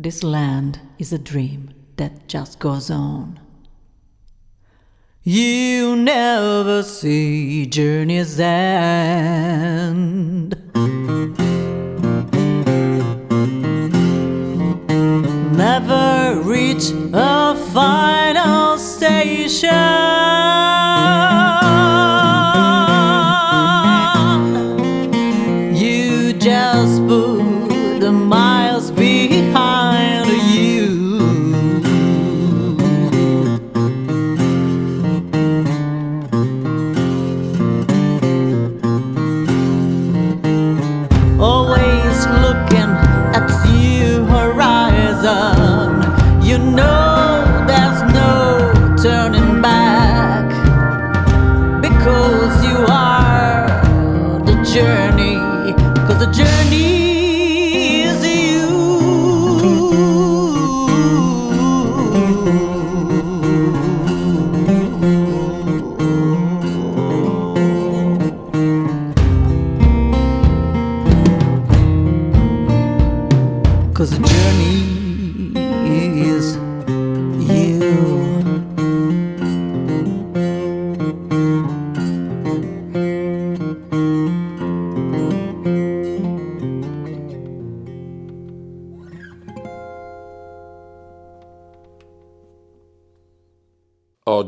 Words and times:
This 0.00 0.22
land 0.22 0.78
is 1.00 1.12
a 1.12 1.18
dream 1.18 1.70
that 1.96 2.28
just 2.28 2.60
goes 2.60 2.88
on. 2.88 3.40
You 5.24 5.96
never 5.96 6.84
see 6.84 7.66
journey's 7.66 8.38
end. 8.38 10.54
Never 15.56 16.42
reach 16.44 16.92
a 17.12 17.56
final 17.74 18.78
station. 18.78 20.07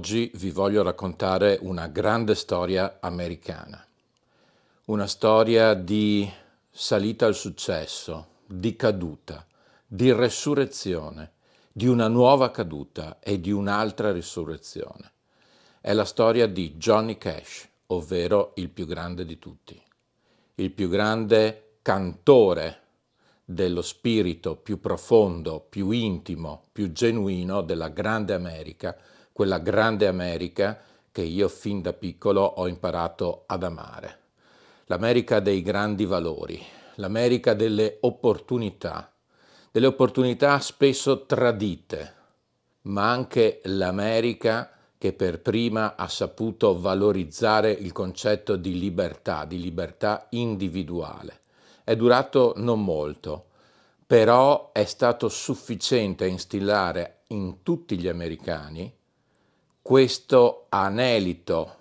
Oggi 0.01 0.31
vi 0.37 0.51
voglio 0.51 0.83
raccontare 0.83 1.59
una 1.61 1.87
grande 1.87 2.35
storia 2.35 3.01
americana, 3.01 3.87
una 4.87 5.07
storia 5.07 5.75
di 5.75 6.27
salita 6.71 7.27
al 7.27 7.35
successo, 7.35 8.29
di 8.47 8.77
caduta, 8.77 9.47
di 9.87 10.11
resurrezione, 10.11 11.33
di 11.71 11.87
una 11.87 12.09
nuova 12.09 12.51
caduta 12.51 13.19
e 13.21 13.43
di 13.43 13.51
un'altra 13.51 14.11
risurrezione. 14.11 15.13
È 15.83 15.93
la 15.93 16.07
storia 16.07 16.47
di 16.47 16.77
Johnny 16.77 17.19
Cash, 17.19 17.69
ovvero 17.89 18.53
il 18.55 18.71
più 18.71 18.87
grande 18.87 19.27
di 19.27 19.39
tutti, 19.39 19.79
il 20.55 20.71
più 20.71 20.89
grande 20.89 21.75
cantore 21.83 22.85
dello 23.45 23.83
spirito 23.83 24.57
più 24.57 24.81
profondo, 24.81 25.61
più 25.61 25.91
intimo, 25.91 26.63
più 26.73 26.91
genuino 26.91 27.61
della 27.61 27.89
grande 27.89 28.33
America, 28.33 28.97
quella 29.33 29.59
grande 29.59 30.07
America 30.07 30.79
che 31.13 31.23
io 31.23 31.49
fin 31.49 31.83
da 31.83 31.93
piccolo 31.93 32.43
ho 32.43 32.69
imparato 32.69 33.45
ad 33.47 33.63
amare. 33.63 34.19
L'America 34.87 35.41
dei 35.41 35.63
grandi 35.63 36.05
valori, 36.05 36.61
l'America 36.97 37.55
delle 37.55 37.99
opportunità, 38.01 39.13
delle 39.71 39.87
opportunità 39.87 40.59
spesso 40.61 41.27
tradite, 41.27 42.15
ma 42.83 43.11
anche 43.11 43.61
l'America 43.65 44.71
che 44.99 45.13
per 45.13 45.41
prima 45.41 45.97
ha 45.97 46.09
saputo 46.09 46.79
valorizzare 46.79 47.71
il 47.71 47.93
concetto 47.93 48.57
di 48.57 48.79
libertà, 48.79 49.45
di 49.45 49.61
libertà 49.61 50.27
individuale. 50.31 51.41
È 51.85 51.97
durato 51.97 52.53
non 52.57 52.85
molto, 52.85 53.47
però 54.07 54.73
è 54.73 54.85
stato 54.85 55.29
sufficiente 55.29 56.25
a 56.25 56.27
instillare 56.27 57.23
in 57.29 57.63
tutti 57.63 57.97
gli 57.99 58.09
americani 58.09 58.93
questo 59.83 60.67
anelito 60.69 61.77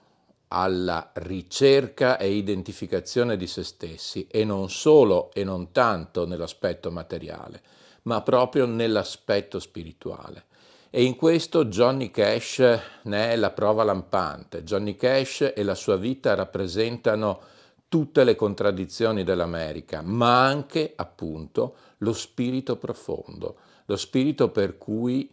alla 0.49 1.11
ricerca 1.13 2.17
e 2.17 2.31
identificazione 2.31 3.37
di 3.37 3.45
se 3.45 3.63
stessi 3.63 4.25
e 4.29 4.45
non 4.45 4.69
solo 4.69 5.31
e 5.33 5.43
non 5.43 5.71
tanto 5.71 6.25
nell'aspetto 6.25 6.91
materiale, 6.91 7.61
ma 8.03 8.21
proprio 8.21 8.65
nell'aspetto 8.65 9.59
spirituale. 9.59 10.45
E 10.89 11.03
in 11.03 11.15
questo 11.15 11.65
Johnny 11.65 12.09
Cash 12.09 12.57
ne 13.03 13.31
è 13.31 13.35
la 13.35 13.51
prova 13.51 13.83
lampante. 13.83 14.63
Johnny 14.63 14.95
Cash 14.95 15.51
e 15.55 15.61
la 15.61 15.75
sua 15.75 15.97
vita 15.97 16.33
rappresentano 16.33 17.41
tutte 17.87 18.23
le 18.23 18.35
contraddizioni 18.35 19.23
dell'America, 19.23 20.01
ma 20.01 20.45
anche 20.45 20.93
appunto 20.95 21.75
lo 21.97 22.13
spirito 22.13 22.77
profondo, 22.77 23.57
lo 23.85 23.97
spirito 23.97 24.49
per 24.49 24.77
cui 24.77 25.29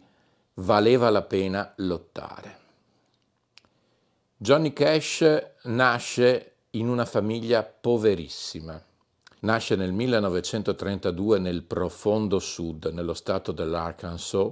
valeva 0.59 1.09
la 1.09 1.21
pena 1.21 1.73
lottare. 1.77 2.65
Johnny 4.37 4.73
Cash 4.73 5.51
nasce 5.63 6.57
in 6.71 6.87
una 6.87 7.05
famiglia 7.05 7.63
poverissima. 7.63 8.81
Nasce 9.39 9.75
nel 9.75 9.91
1932 9.91 11.39
nel 11.39 11.63
profondo 11.63 12.39
sud, 12.39 12.91
nello 12.91 13.13
stato 13.13 13.51
dell'Arkansas, 13.51 14.51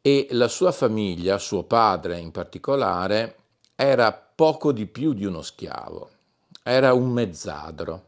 e 0.00 0.28
la 0.30 0.48
sua 0.48 0.72
famiglia, 0.72 1.38
suo 1.38 1.64
padre 1.64 2.18
in 2.18 2.30
particolare, 2.30 3.36
era 3.74 4.12
poco 4.12 4.72
di 4.72 4.86
più 4.86 5.12
di 5.12 5.24
uno 5.24 5.42
schiavo, 5.42 6.10
era 6.62 6.94
un 6.94 7.10
mezzadro, 7.10 8.04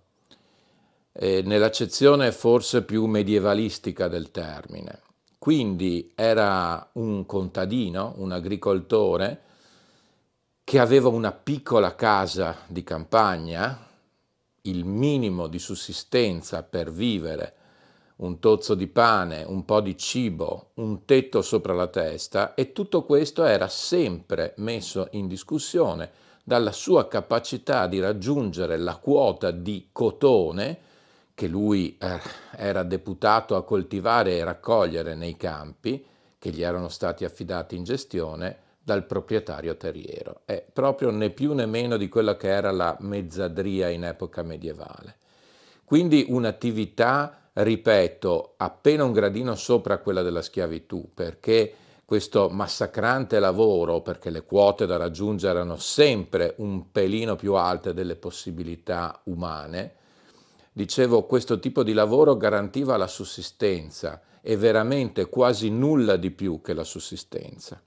eh, 1.12 1.42
nell'accezione 1.42 2.32
forse 2.32 2.82
più 2.82 3.04
medievalistica 3.06 4.08
del 4.08 4.30
termine. 4.30 5.06
Quindi 5.48 6.12
era 6.14 6.90
un 6.96 7.24
contadino, 7.24 8.12
un 8.18 8.32
agricoltore, 8.32 9.40
che 10.62 10.78
aveva 10.78 11.08
una 11.08 11.32
piccola 11.32 11.94
casa 11.94 12.54
di 12.66 12.84
campagna, 12.84 13.86
il 14.60 14.84
minimo 14.84 15.46
di 15.46 15.58
sussistenza 15.58 16.62
per 16.64 16.92
vivere, 16.92 17.54
un 18.16 18.40
tozzo 18.40 18.74
di 18.74 18.88
pane, 18.88 19.42
un 19.42 19.64
po' 19.64 19.80
di 19.80 19.96
cibo, 19.96 20.72
un 20.74 21.06
tetto 21.06 21.40
sopra 21.40 21.72
la 21.72 21.86
testa 21.86 22.52
e 22.52 22.72
tutto 22.72 23.04
questo 23.04 23.46
era 23.46 23.68
sempre 23.68 24.52
messo 24.58 25.08
in 25.12 25.26
discussione 25.28 26.10
dalla 26.44 26.72
sua 26.72 27.08
capacità 27.08 27.86
di 27.86 28.00
raggiungere 28.00 28.76
la 28.76 28.96
quota 28.96 29.50
di 29.50 29.88
cotone 29.92 30.87
che 31.38 31.46
lui 31.46 31.96
eh, 32.00 32.18
era 32.56 32.82
deputato 32.82 33.54
a 33.54 33.62
coltivare 33.62 34.36
e 34.36 34.42
raccogliere 34.42 35.14
nei 35.14 35.36
campi 35.36 36.04
che 36.36 36.50
gli 36.50 36.64
erano 36.64 36.88
stati 36.88 37.24
affidati 37.24 37.76
in 37.76 37.84
gestione 37.84 38.56
dal 38.82 39.06
proprietario 39.06 39.76
terriero. 39.76 40.40
È 40.44 40.66
proprio 40.72 41.10
né 41.10 41.30
più 41.30 41.52
né 41.52 41.64
meno 41.64 41.96
di 41.96 42.08
quella 42.08 42.36
che 42.36 42.48
era 42.48 42.72
la 42.72 42.96
mezzadria 43.02 43.88
in 43.88 44.02
epoca 44.02 44.42
medievale. 44.42 45.18
Quindi 45.84 46.26
un'attività, 46.28 47.50
ripeto, 47.52 48.54
appena 48.56 49.04
un 49.04 49.12
gradino 49.12 49.54
sopra 49.54 49.98
quella 49.98 50.22
della 50.22 50.42
schiavitù, 50.42 51.08
perché 51.14 51.72
questo 52.04 52.48
massacrante 52.48 53.38
lavoro, 53.38 54.00
perché 54.00 54.30
le 54.30 54.42
quote 54.42 54.86
da 54.86 54.96
raggiungere 54.96 55.60
erano 55.60 55.76
sempre 55.76 56.54
un 56.56 56.90
pelino 56.90 57.36
più 57.36 57.54
alte 57.54 57.94
delle 57.94 58.16
possibilità 58.16 59.20
umane, 59.26 59.97
dicevo, 60.78 61.24
questo 61.24 61.58
tipo 61.58 61.82
di 61.82 61.92
lavoro 61.92 62.36
garantiva 62.36 62.96
la 62.96 63.08
sussistenza 63.08 64.20
e 64.40 64.56
veramente 64.56 65.28
quasi 65.28 65.70
nulla 65.70 66.14
di 66.14 66.30
più 66.30 66.60
che 66.60 66.72
la 66.72 66.84
sussistenza. 66.84 67.82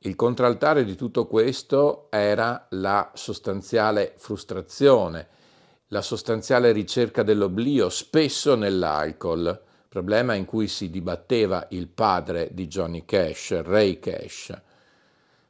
Il 0.00 0.16
contraltare 0.16 0.84
di 0.84 0.96
tutto 0.96 1.28
questo 1.28 2.08
era 2.10 2.66
la 2.70 3.12
sostanziale 3.14 4.14
frustrazione, 4.16 5.28
la 5.86 6.02
sostanziale 6.02 6.72
ricerca 6.72 7.22
dell'oblio, 7.22 7.88
spesso 7.88 8.56
nell'alcol, 8.56 9.62
problema 9.88 10.34
in 10.34 10.44
cui 10.44 10.66
si 10.66 10.90
dibatteva 10.90 11.68
il 11.70 11.86
padre 11.86 12.48
di 12.50 12.66
Johnny 12.66 13.04
Cash, 13.04 13.62
Ray 13.62 14.00
Cash. 14.00 14.52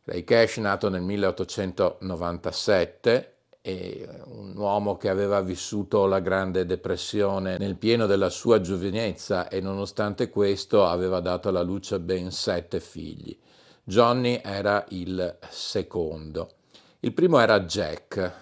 Ray 0.05 0.25
Cash, 0.25 0.59
nato 0.59 0.91
nel 0.91 1.01
1897 1.01 3.32
e 3.65 4.09
un 4.25 4.57
uomo 4.57 4.97
che 4.97 5.09
aveva 5.09 5.41
vissuto 5.41 6.07
la 6.07 6.19
Grande 6.19 6.67
Depressione 6.67 7.59
nel 7.59 7.77
pieno 7.77 8.07
della 8.07 8.29
sua 8.29 8.61
giovinezza 8.61 9.49
e 9.49 9.61
nonostante 9.61 10.29
questo 10.31 10.85
aveva 10.85 11.21
dato 11.21 11.49
alla 11.49 11.63
luce 11.63 12.01
ben 12.01 12.33
sette 12.33 12.81
figli. 12.81 13.39
Johnny 13.85 14.41
era 14.43 14.85
il 14.89 15.39
secondo. 15.49 16.55
Il 17.01 17.13
primo 17.13 17.39
era 17.39 17.61
Jack, 17.61 18.33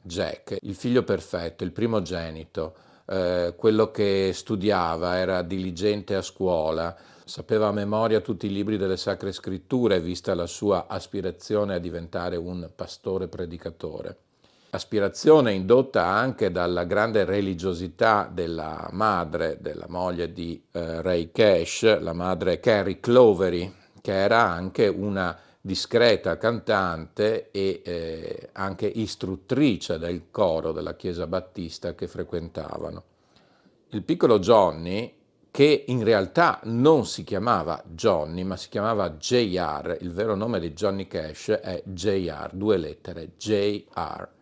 Jack, 0.00 0.56
il 0.62 0.74
figlio 0.74 1.02
perfetto, 1.04 1.62
il 1.62 1.72
primogenito, 1.72 2.74
eh, 3.06 3.54
quello 3.56 3.90
che 3.90 4.30
studiava, 4.32 5.18
era 5.18 5.42
diligente 5.42 6.14
a 6.14 6.22
scuola, 6.22 6.96
sapeva 7.24 7.68
a 7.68 7.72
memoria 7.72 8.20
tutti 8.20 8.46
i 8.46 8.52
libri 8.52 8.78
delle 8.78 8.96
sacre 8.96 9.32
scritture, 9.32 10.00
vista 10.00 10.34
la 10.34 10.46
sua 10.46 10.86
aspirazione 10.88 11.74
a 11.74 11.78
diventare 11.78 12.36
un 12.36 12.70
pastore 12.74 13.28
predicatore. 13.28 14.16
Aspirazione 14.72 15.52
indotta 15.52 16.06
anche 16.06 16.52
dalla 16.52 16.84
grande 16.84 17.24
religiosità 17.24 18.30
della 18.32 18.88
madre, 18.92 19.58
della 19.60 19.86
moglie 19.88 20.32
di 20.32 20.62
eh, 20.70 21.02
Ray 21.02 21.32
Cash, 21.32 21.98
la 21.98 22.12
madre 22.12 22.60
Carrie 22.60 23.00
Clovery, 23.00 23.74
che 24.00 24.12
era 24.12 24.48
anche 24.48 24.86
una 24.86 25.36
discreta 25.60 26.38
cantante 26.38 27.50
e 27.50 27.82
eh, 27.84 28.48
anche 28.52 28.86
istruttrice 28.86 29.98
del 29.98 30.30
coro 30.30 30.70
della 30.70 30.94
chiesa 30.94 31.26
battista 31.26 31.96
che 31.96 32.06
frequentavano. 32.06 33.02
Il 33.88 34.04
piccolo 34.04 34.38
Johnny 34.38 35.12
che 35.50 35.84
in 35.88 36.04
realtà 36.04 36.60
non 36.64 37.06
si 37.06 37.24
chiamava 37.24 37.82
Johnny, 37.88 38.44
ma 38.44 38.56
si 38.56 38.68
chiamava 38.68 39.10
JR, 39.10 39.96
il 40.00 40.12
vero 40.12 40.36
nome 40.36 40.60
di 40.60 40.72
Johnny 40.72 41.08
Cash 41.08 41.48
è 41.48 41.82
JR, 41.84 42.50
due 42.52 42.76
lettere, 42.76 43.32
JR. 43.36 44.38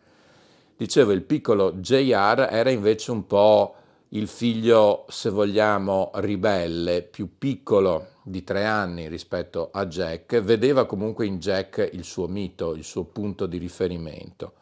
Dicevo, 0.79 1.11
il 1.11 1.23
piccolo 1.23 1.73
JR 1.73 2.47
era 2.49 2.71
invece 2.71 3.11
un 3.11 3.27
po' 3.27 3.75
il 4.11 4.29
figlio, 4.29 5.07
se 5.09 5.29
vogliamo, 5.29 6.13
ribelle, 6.15 7.03
più 7.03 7.37
piccolo 7.37 8.11
di 8.23 8.45
tre 8.45 8.65
anni 8.65 9.09
rispetto 9.09 9.71
a 9.73 9.87
Jack, 9.87 10.41
vedeva 10.41 10.87
comunque 10.87 11.27
in 11.27 11.41
Jack 11.41 11.91
il 11.95 12.05
suo 12.05 12.29
mito, 12.29 12.77
il 12.77 12.85
suo 12.85 13.03
punto 13.03 13.47
di 13.47 13.59
riferimento. 13.59 14.53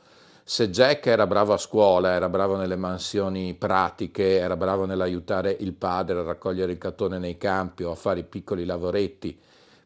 Se 0.43 0.71
Jack 0.71 1.05
era 1.05 1.27
bravo 1.27 1.53
a 1.53 1.59
scuola, 1.59 2.13
era 2.13 2.31
bravo 2.31 2.57
nelle 2.57 2.77
mansioni 2.77 3.53
pratiche, 3.53 4.39
era 4.39 4.57
bravo 4.57 4.87
nell'aiutare 4.87 5.55
il 5.61 5.75
padre 5.75 6.21
a 6.21 6.23
raccogliere 6.23 6.73
il 6.73 6.79
cattone 6.79 7.19
nei 7.19 7.37
campi 7.37 7.83
o 7.83 7.91
a 7.91 7.95
fare 7.95 8.21
i 8.21 8.25
piccoli 8.25 8.65
lavoretti 8.65 9.39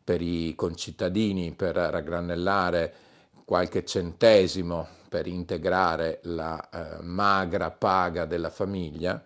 per 0.05 0.23
i 0.23 0.55
concittadini, 0.55 1.51
per 1.51 1.75
raggranellare 1.75 2.95
qualche 3.45 3.85
centesimo 3.85 4.99
per 5.11 5.27
integrare 5.27 6.21
la 6.23 6.71
eh, 6.71 7.03
magra 7.03 7.73
paga 7.73 8.27
della 8.27 8.49
famiglia, 8.49 9.21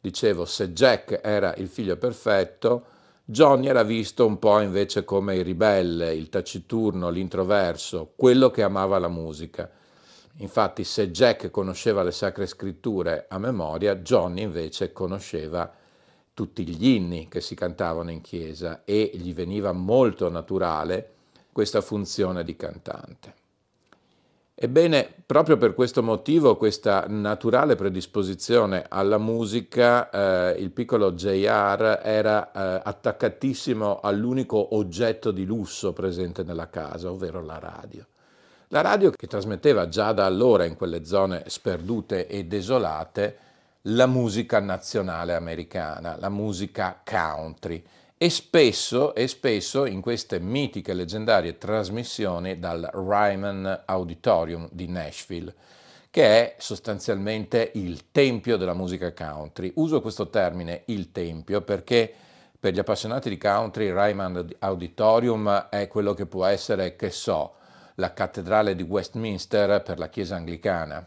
dicevo, 0.00 0.46
se 0.46 0.72
Jack 0.72 1.20
era 1.22 1.54
il 1.56 1.68
figlio 1.68 1.98
perfetto, 1.98 2.84
Johnny 3.26 3.66
era 3.66 3.82
visto 3.82 4.24
un 4.24 4.38
po' 4.38 4.58
invece 4.60 5.04
come 5.04 5.36
il 5.36 5.44
ribelle, 5.44 6.14
il 6.14 6.30
taciturno, 6.30 7.10
l'introverso, 7.10 8.14
quello 8.16 8.50
che 8.50 8.62
amava 8.62 8.98
la 8.98 9.08
musica. 9.08 9.70
Infatti 10.36 10.82
se 10.82 11.10
Jack 11.10 11.50
conosceva 11.50 12.02
le 12.02 12.12
sacre 12.12 12.46
scritture 12.46 13.26
a 13.28 13.38
memoria, 13.38 13.96
Johnny 13.96 14.40
invece 14.40 14.94
conosceva 14.94 15.70
tutti 16.32 16.66
gli 16.66 16.86
inni 16.86 17.28
che 17.28 17.42
si 17.42 17.54
cantavano 17.54 18.10
in 18.10 18.22
chiesa 18.22 18.80
e 18.86 19.10
gli 19.12 19.34
veniva 19.34 19.72
molto 19.72 20.30
naturale 20.30 21.10
questa 21.52 21.82
funzione 21.82 22.44
di 22.44 22.56
cantante. 22.56 23.34
Ebbene, 24.60 25.08
proprio 25.24 25.56
per 25.56 25.72
questo 25.72 26.02
motivo, 26.02 26.56
questa 26.56 27.04
naturale 27.06 27.76
predisposizione 27.76 28.86
alla 28.88 29.18
musica, 29.18 30.10
eh, 30.10 30.60
il 30.60 30.72
piccolo 30.72 31.12
JR 31.12 32.00
era 32.02 32.50
eh, 32.50 32.82
attaccatissimo 32.82 34.00
all'unico 34.00 34.74
oggetto 34.74 35.30
di 35.30 35.44
lusso 35.44 35.92
presente 35.92 36.42
nella 36.42 36.68
casa, 36.70 37.08
ovvero 37.08 37.40
la 37.40 37.60
radio. 37.60 38.04
La 38.70 38.80
radio 38.80 39.12
che 39.12 39.28
trasmetteva 39.28 39.86
già 39.86 40.10
da 40.10 40.26
allora 40.26 40.64
in 40.64 40.74
quelle 40.74 41.04
zone 41.04 41.44
sperdute 41.46 42.26
e 42.26 42.44
desolate 42.46 43.38
la 43.82 44.06
musica 44.06 44.58
nazionale 44.58 45.36
americana, 45.36 46.16
la 46.18 46.30
musica 46.30 47.00
country 47.08 47.80
e 48.18 48.30
spesso, 48.30 49.14
e 49.14 49.28
spesso 49.28 49.86
in 49.86 50.00
queste 50.00 50.40
mitiche 50.40 50.92
leggendarie 50.92 51.56
trasmissioni 51.56 52.58
dal 52.58 52.90
Ryman 52.92 53.82
Auditorium 53.84 54.68
di 54.72 54.88
Nashville, 54.88 55.54
che 56.10 56.24
è 56.24 56.54
sostanzialmente 56.58 57.70
il 57.74 58.10
tempio 58.10 58.56
della 58.56 58.74
musica 58.74 59.12
country. 59.12 59.70
Uso 59.76 60.00
questo 60.00 60.28
termine, 60.30 60.82
il 60.86 61.12
tempio, 61.12 61.60
perché 61.60 62.12
per 62.58 62.72
gli 62.74 62.80
appassionati 62.80 63.28
di 63.28 63.38
country 63.38 63.84
il 63.86 63.94
Ryman 63.94 64.48
Auditorium 64.58 65.68
è 65.68 65.86
quello 65.86 66.12
che 66.12 66.26
può 66.26 66.44
essere, 66.44 66.96
che 66.96 67.10
so, 67.10 67.52
la 67.94 68.12
cattedrale 68.12 68.74
di 68.74 68.82
Westminster 68.82 69.80
per 69.82 70.00
la 70.00 70.08
Chiesa 70.08 70.34
anglicana, 70.34 71.06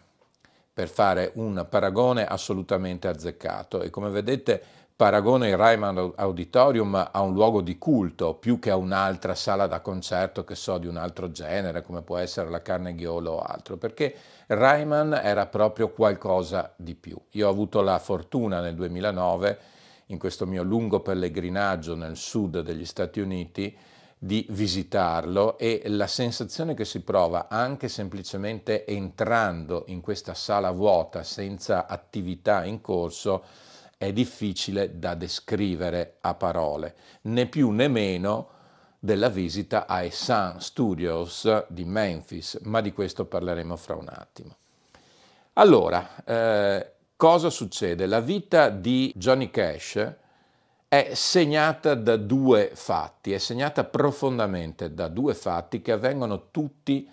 per 0.74 0.88
fare 0.88 1.32
un 1.36 1.66
paragone 1.70 2.26
assolutamente 2.26 3.10
azzeccato. 3.10 3.82
E 3.82 3.90
come 3.90 4.10
vedete 4.10 4.64
paragone 5.02 5.50
il 5.50 5.58
Ryman 5.58 6.14
Auditorium 6.16 7.10
a 7.12 7.22
un 7.22 7.34
luogo 7.34 7.62
di 7.62 7.80
culto 7.80 8.36
più 8.36 8.60
che 8.60 8.70
a 8.70 8.76
un'altra 8.76 9.34
sala 9.34 9.66
da 9.66 9.80
concerto 9.80 10.44
che 10.44 10.54
so 10.54 10.78
di 10.78 10.86
un 10.86 10.96
altro 10.96 11.32
genere 11.32 11.82
come 11.82 12.04
può 12.04 12.18
essere 12.18 12.52
la 12.52 12.62
Carnegie 12.62 13.08
Hall 13.08 13.26
o 13.26 13.40
altro 13.40 13.78
perché 13.78 14.14
Ryman 14.46 15.20
era 15.24 15.48
proprio 15.48 15.90
qualcosa 15.90 16.72
di 16.76 16.94
più. 16.94 17.20
Io 17.32 17.48
ho 17.48 17.50
avuto 17.50 17.82
la 17.82 17.98
fortuna 17.98 18.60
nel 18.60 18.76
2009 18.76 19.60
in 20.06 20.20
questo 20.20 20.46
mio 20.46 20.62
lungo 20.62 21.00
pellegrinaggio 21.00 21.96
nel 21.96 22.16
sud 22.16 22.60
degli 22.60 22.86
Stati 22.86 23.22
Uniti 23.22 23.76
di 24.20 24.46
visitarlo 24.52 25.58
e 25.58 25.82
la 25.88 26.06
sensazione 26.06 26.76
che 26.76 26.86
si 26.86 27.02
prova 27.02 27.48
anche 27.50 27.88
semplicemente 27.88 28.86
entrando 28.86 29.86
in 29.88 30.00
questa 30.00 30.36
sala 30.36 30.70
vuota 30.70 31.24
senza 31.24 31.88
attività 31.88 32.66
in 32.66 32.82
corso 32.82 33.70
è 34.02 34.12
difficile 34.12 34.98
da 34.98 35.14
descrivere 35.14 36.16
a 36.22 36.34
parole, 36.34 36.96
né 37.26 37.46
più 37.46 37.70
né 37.70 37.88
meno 37.88 38.50
della 38.98 39.30
visita 39.30 39.86
ai 39.86 40.10
Sun 40.10 40.56
Studios 40.58 41.66
di 41.68 41.86
Memphis, 41.86 42.58
ma 42.64 42.82
di 42.82 42.94
questo 42.94 43.26
parleremo 43.26 43.76
fra 43.76 43.96
un 43.96 44.08
attimo. 44.10 44.56
Allora, 45.54 46.24
eh, 46.26 46.94
cosa 47.16 47.52
succede? 47.52 48.08
La 48.08 48.22
vita 48.22 48.70
di 48.70 49.14
Johnny 49.16 49.52
Cash 49.52 50.16
è 50.88 51.12
segnata 51.14 51.94
da 51.94 52.18
due 52.18 52.72
fatti, 52.74 53.34
è 53.34 53.38
segnata 53.38 53.84
profondamente 53.84 54.96
da 54.96 55.10
due 55.10 55.36
fatti 55.36 55.80
che 55.80 55.92
avvengono 55.92 56.50
tutti 56.50 57.08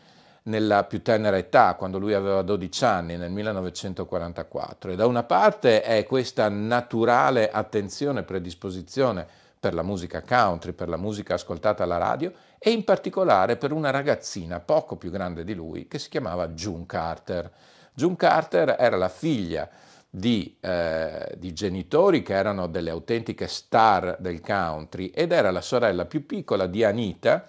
nella 0.49 0.85
più 0.85 1.02
tenera 1.02 1.37
età, 1.37 1.75
quando 1.75 1.99
lui 1.99 2.14
aveva 2.14 2.43
12 2.43 2.85
anni, 2.85 3.17
nel 3.17 3.31
1944. 3.31 4.93
E 4.93 4.97
da 4.97 5.07
una 5.07 5.23
parte 5.23 5.83
è 5.83 6.05
questa 6.05 6.49
naturale 6.49 7.50
attenzione 7.50 8.23
predisposizione 8.23 9.26
per 9.59 9.75
la 9.75 9.83
musica 9.83 10.23
country, 10.23 10.73
per 10.73 10.88
la 10.88 10.97
musica 10.97 11.35
ascoltata 11.35 11.83
alla 11.83 11.99
radio 11.99 12.33
e 12.59 12.71
in 12.71 12.85
particolare 12.85 13.57
per 13.57 13.73
una 13.73 13.90
ragazzina 13.90 14.61
poco 14.61 14.97
più 14.97 15.11
grande 15.11 15.45
di 15.45 15.55
lui 15.55 15.87
che 15.88 15.99
si 15.99 16.09
chiamava 16.09 16.49
June 16.49 16.87
Carter. 16.87 17.50
June 17.95 18.17
Carter 18.17 18.76
era 18.78 18.97
la 18.97 19.09
figlia 19.09 19.69
di, 20.11 20.57
eh, 20.61 21.35
di, 21.37 21.52
genitori 21.52 22.23
che 22.23 22.33
erano 22.33 22.67
delle 22.67 22.90
autentiche 22.90 23.47
star 23.47 24.17
del 24.19 24.40
country 24.40 25.09
ed 25.09 25.33
era 25.33 25.50
la 25.50 25.61
sorella 25.61 26.07
più 26.07 26.25
piccola 26.25 26.67
di 26.67 26.83
Anita, 26.83 27.47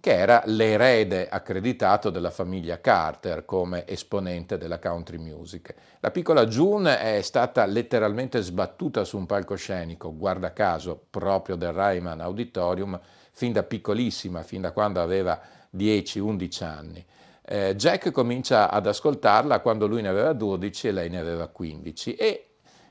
che 0.00 0.12
era 0.12 0.42
l'erede 0.46 1.28
accreditato 1.28 2.10
della 2.10 2.30
famiglia 2.30 2.80
Carter 2.80 3.44
come 3.44 3.86
esponente 3.86 4.56
della 4.56 4.78
country 4.78 5.18
music. 5.18 5.74
La 6.00 6.12
piccola 6.12 6.46
June 6.46 7.00
è 7.00 7.20
stata 7.22 7.66
letteralmente 7.66 8.40
sbattuta 8.40 9.04
su 9.04 9.16
un 9.16 9.26
palcoscenico, 9.26 10.16
guarda 10.16 10.52
caso, 10.52 11.06
proprio 11.10 11.56
del 11.56 11.72
Ryman 11.72 12.20
Auditorium, 12.20 12.98
fin 13.32 13.52
da 13.52 13.64
piccolissima, 13.64 14.42
fin 14.42 14.60
da 14.60 14.72
quando 14.72 15.00
aveva 15.00 15.40
10-11 15.76 16.64
anni. 16.64 17.04
Eh, 17.44 17.74
Jack 17.76 18.10
comincia 18.12 18.70
ad 18.70 18.86
ascoltarla 18.86 19.60
quando 19.60 19.86
lui 19.86 20.02
ne 20.02 20.08
aveva 20.08 20.32
12 20.32 20.88
e 20.88 20.92
lei 20.92 21.08
ne 21.08 21.18
aveva 21.18 21.48
15 21.48 22.14
e 22.14 22.47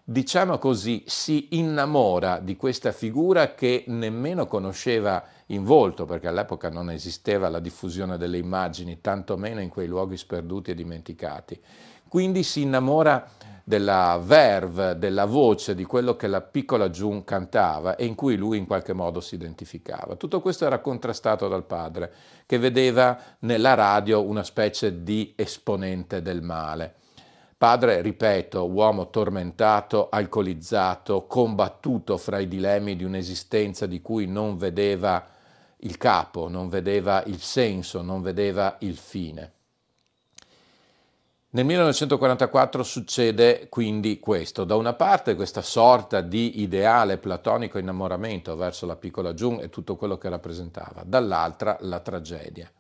diciamo 0.10 0.58
così 0.58 1.04
si 1.06 1.50
innamora 1.58 2.40
di 2.40 2.56
questa 2.56 2.94
figura 2.94 3.54
che 3.54 3.84
nemmeno 3.88 4.46
conosceva 4.48 5.22
in 5.48 5.66
volto 5.66 6.06
perché 6.06 6.30
all'epoca 6.30 6.70
non 6.70 6.90
esisteva 6.90 7.50
la 7.50 7.60
diffusione 7.60 8.18
delle 8.18 8.38
immagini, 8.38 9.02
tantomeno 9.02 9.60
in 9.60 9.68
quei 9.68 9.88
luoghi 9.88 10.16
sperduti 10.16 10.72
e 10.72 10.76
dimenticati. 10.76 11.60
Quindi 12.08 12.44
si 12.44 12.62
innamora 12.62 13.30
della 13.66 14.18
verve, 14.24 14.98
della 14.98 15.26
voce, 15.26 15.76
di 15.76 15.84
quello 15.84 16.16
che 16.16 16.28
la 16.28 16.40
piccola 16.40 16.90
June 16.90 17.26
cantava 17.26 17.98
e 17.98 18.06
in 18.06 18.16
cui 18.16 18.38
lui 18.38 18.58
in 18.58 18.66
qualche 18.66 18.94
modo 18.94 19.20
si 19.20 19.36
identificava. 19.36 20.16
Tutto 20.16 20.40
questo 20.40 20.66
era 20.66 20.80
contrastato 20.80 21.50
dal 21.50 21.66
padre, 21.66 22.14
che 22.46 22.58
vedeva 22.58 23.20
nella 23.40 23.74
radio 23.74 24.24
una 24.24 24.44
specie 24.44 25.04
di 25.04 25.34
esponente 25.36 26.22
del 26.22 26.42
male. 26.42 26.96
Padre, 27.58 28.02
ripeto, 28.02 28.70
uomo 28.70 29.10
tormentato, 29.10 30.10
alcolizzato, 30.12 31.26
combattuto 31.26 32.16
fra 32.18 32.38
i 32.38 32.48
dilemmi 32.48 32.96
di 32.96 33.04
un'esistenza 33.04 33.88
di 33.88 34.00
cui 34.00 34.28
non 34.28 34.58
vedeva 34.58 35.26
il 35.78 35.98
capo, 35.98 36.50
non 36.50 36.70
vedeva 36.70 37.24
il 37.24 37.42
senso, 37.42 38.04
non 38.04 38.22
vedeva 38.22 38.76
il 38.82 38.96
fine. 38.96 39.54
Nel 41.50 41.66
1944 41.66 42.84
succede 42.84 43.70
quindi 43.70 44.20
questo, 44.20 44.64
da 44.64 44.76
una 44.76 44.94
parte 44.94 45.34
questa 45.34 45.64
sorta 45.64 46.22
di 46.22 46.62
ideale 46.62 47.18
platonico 47.18 47.80
innamoramento 47.80 48.56
verso 48.56 48.86
la 48.86 48.98
piccola 48.98 49.34
June 49.34 49.64
e 49.64 49.70
tutto 49.70 49.96
quello 49.96 50.20
che 50.20 50.30
rappresentava, 50.30 51.02
dall'altra 51.04 51.76
la 51.80 52.02
tragedia, 52.02 52.72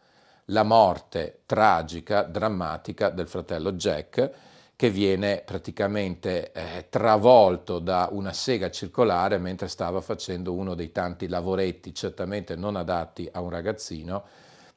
la 0.45 0.61
morte 0.61 1.41
tragica, 1.47 2.21
drammatica 2.21 3.09
del 3.09 3.27
fratello 3.27 3.71
Jack 3.71 4.45
che 4.77 4.91
viene 4.91 5.41
praticamente 5.43 6.51
eh, 6.51 6.85
travolto 6.87 7.79
da 7.79 8.09
una 8.11 8.31
sega 8.31 8.69
circolare 8.69 9.39
mentre 9.39 9.67
stava 9.69 10.01
facendo 10.01 10.53
uno 10.53 10.75
dei 10.75 10.91
tanti 10.91 11.27
lavoretti 11.27 11.95
certamente 11.95 12.55
non 12.55 12.75
adatti 12.75 13.27
a 13.31 13.41
un 13.41 13.49
ragazzino 13.49 14.23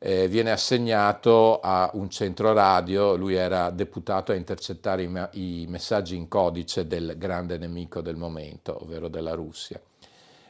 Eh, 0.05 0.27
viene 0.27 0.51
assegnato 0.51 1.61
a 1.61 1.89
un 1.95 2.11
centro 2.11 2.53
radio, 2.53 3.15
lui 3.15 3.35
era 3.35 3.71
deputato 3.71 4.33
a 4.33 4.35
intercettare 4.35 5.05
i, 5.05 5.63
i 5.63 5.67
messaggi 5.69 6.17
in 6.17 6.27
codice 6.27 6.89
del 6.89 7.15
grande 7.17 7.57
nemico 7.57 8.01
del 8.01 8.17
momento, 8.17 8.83
ovvero 8.83 9.07
della 9.07 9.35
Russia. 9.35 9.81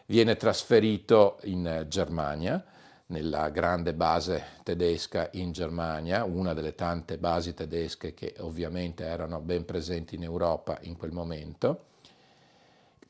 Viene 0.06 0.36
trasferito 0.36 1.36
in 1.42 1.84
Germania, 1.86 2.64
nella 3.08 3.50
grande 3.50 3.92
base 3.92 4.42
tedesca 4.62 5.28
in 5.32 5.52
Germania, 5.52 6.24
una 6.24 6.54
delle 6.54 6.74
tante 6.74 7.18
basi 7.18 7.52
tedesche 7.52 8.14
che 8.14 8.36
ovviamente 8.38 9.04
erano 9.04 9.38
ben 9.40 9.66
presenti 9.66 10.14
in 10.14 10.22
Europa 10.22 10.78
in 10.84 10.96
quel 10.96 11.12
momento. 11.12 11.84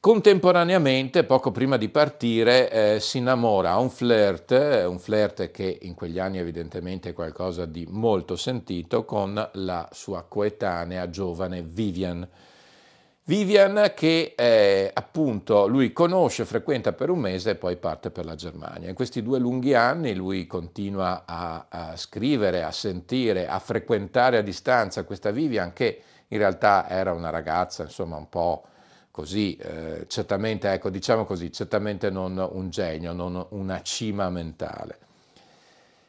Contemporaneamente, 0.03 1.23
poco 1.23 1.53
prima 1.53 1.77
di 1.77 1.89
partire, 1.89 2.97
eh, 2.97 2.99
si 2.99 3.19
innamora 3.19 3.71
a 3.71 3.79
un 3.79 3.89
flirt, 3.89 4.51
un 4.85 4.99
flirt 4.99 5.53
che 5.53 5.79
in 5.83 5.95
quegli 5.95 6.19
anni 6.19 6.39
evidentemente 6.39 7.11
è 7.11 7.13
qualcosa 7.13 7.67
di 7.67 7.87
molto 7.89 8.35
sentito, 8.35 9.05
con 9.05 9.51
la 9.53 9.89
sua 9.93 10.25
coetanea 10.25 11.09
giovane 11.09 11.63
Vivian, 11.63 12.29
Vivian 13.23 13.93
che 13.95 14.35
eh, 14.37 14.91
appunto 14.93 15.69
lui 15.69 15.93
conosce, 15.93 16.47
frequenta 16.47 16.93
per 16.93 17.09
un 17.09 17.21
mese 17.21 17.51
e 17.51 17.55
poi 17.55 17.77
parte 17.77 18.11
per 18.11 18.25
la 18.25 18.35
Germania. 18.35 18.89
In 18.89 18.97
questi 18.97 19.23
due 19.23 19.39
lunghi 19.39 19.75
anni 19.75 20.17
lui 20.17 20.49
continua 20.49 21.23
a, 21.25 21.67
a 21.69 21.97
scrivere, 21.97 22.65
a 22.65 22.73
sentire, 22.73 23.47
a 23.47 23.61
frequentare 23.61 24.39
a 24.39 24.43
distanza 24.43 25.05
questa 25.05 25.31
Vivian 25.31 25.73
che 25.73 26.03
in 26.27 26.39
realtà 26.39 26.89
era 26.89 27.13
una 27.13 27.31
ragazza 27.31 27.85
insomma 27.85 28.17
un 28.17 28.29
po' 28.29 28.65
così, 29.13 29.55
eh, 29.57 30.07
certamente, 30.09 30.73
ecco, 30.73 30.91
diciamo 30.91 31.25
così, 31.25 31.53
certamente 31.53 32.11
non 32.11 32.37
un 32.53 32.71
genio, 32.71 33.13
non 33.13 33.47
una 33.51 33.83
cima 33.83 34.29
mentale. 34.31 34.99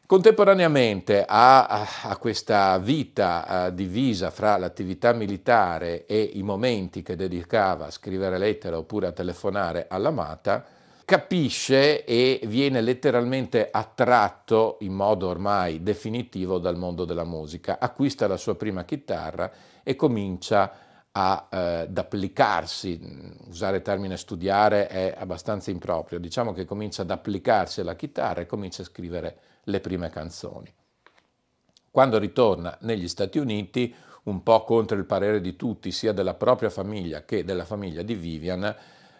Contemporaneamente 0.06 1.26
a, 1.28 1.88
a 2.04 2.18
questa 2.18 2.78
vita 2.78 3.68
uh, 3.68 3.74
divisa 3.74 4.30
fra 4.30 4.58
l'attività 4.58 5.12
militare 5.14 6.06
e 6.06 6.32
i 6.34 6.44
momenti 6.44 7.02
che 7.02 7.16
dedicava 7.16 7.88
a 7.88 7.92
scrivere 7.92 8.38
lettere 8.38 8.76
oppure 8.76 9.08
a 9.08 9.12
telefonare 9.12 9.88
all'amata, 9.90 10.64
capisce 11.04 12.06
e 12.06 12.40
viene 12.46 12.82
letteralmente 12.82 13.70
attratto 13.72 14.78
in 14.82 14.94
modo 14.94 15.28
ormai 15.28 15.82
definitivo 15.84 16.58
dal 16.58 16.78
mondo 16.78 17.06
della 17.06 17.26
musica, 17.26 17.80
acquista 17.80 18.28
la 18.28 18.38
sua 18.38 18.56
prima 18.56 18.86
chitarra 18.86 19.52
e 19.84 19.96
comincia 19.96 20.62
a, 20.64 20.93
eh, 21.16 21.82
ad 21.82 21.98
applicarsi, 21.98 23.00
usare 23.48 23.78
il 23.78 23.84
termine 23.84 24.18
studiare 24.18 24.88
è 24.88 25.14
abbastanza 25.16 25.70
improprio, 25.70 26.20
diciamo 26.20 26.54
che 26.54 26.66
comincia 26.66 27.04
ad 27.04 27.12
applicarsi 27.12 27.82
alla 27.82 27.96
chitarra 27.96 28.42
e 28.42 28.46
comincia 28.48 28.82
a 28.82 28.86
scrivere 28.86 29.38
le 29.66 29.80
prime 29.80 30.10
canzoni. 30.10 30.74
Quando 31.92 32.18
ritorna 32.18 32.76
negli 32.82 33.08
Stati 33.08 33.38
Uniti, 33.38 33.94
un 34.24 34.42
po' 34.42 34.64
contro 34.64 34.98
il 34.98 35.06
parere 35.06 35.40
di 35.40 35.56
tutti, 35.56 35.92
sia 35.92 36.14
della 36.14 36.34
propria 36.34 36.72
famiglia 36.72 37.24
che 37.24 37.44
della 37.44 37.66
famiglia 37.66 38.02
di 38.02 38.16
Vivian, 38.16 38.76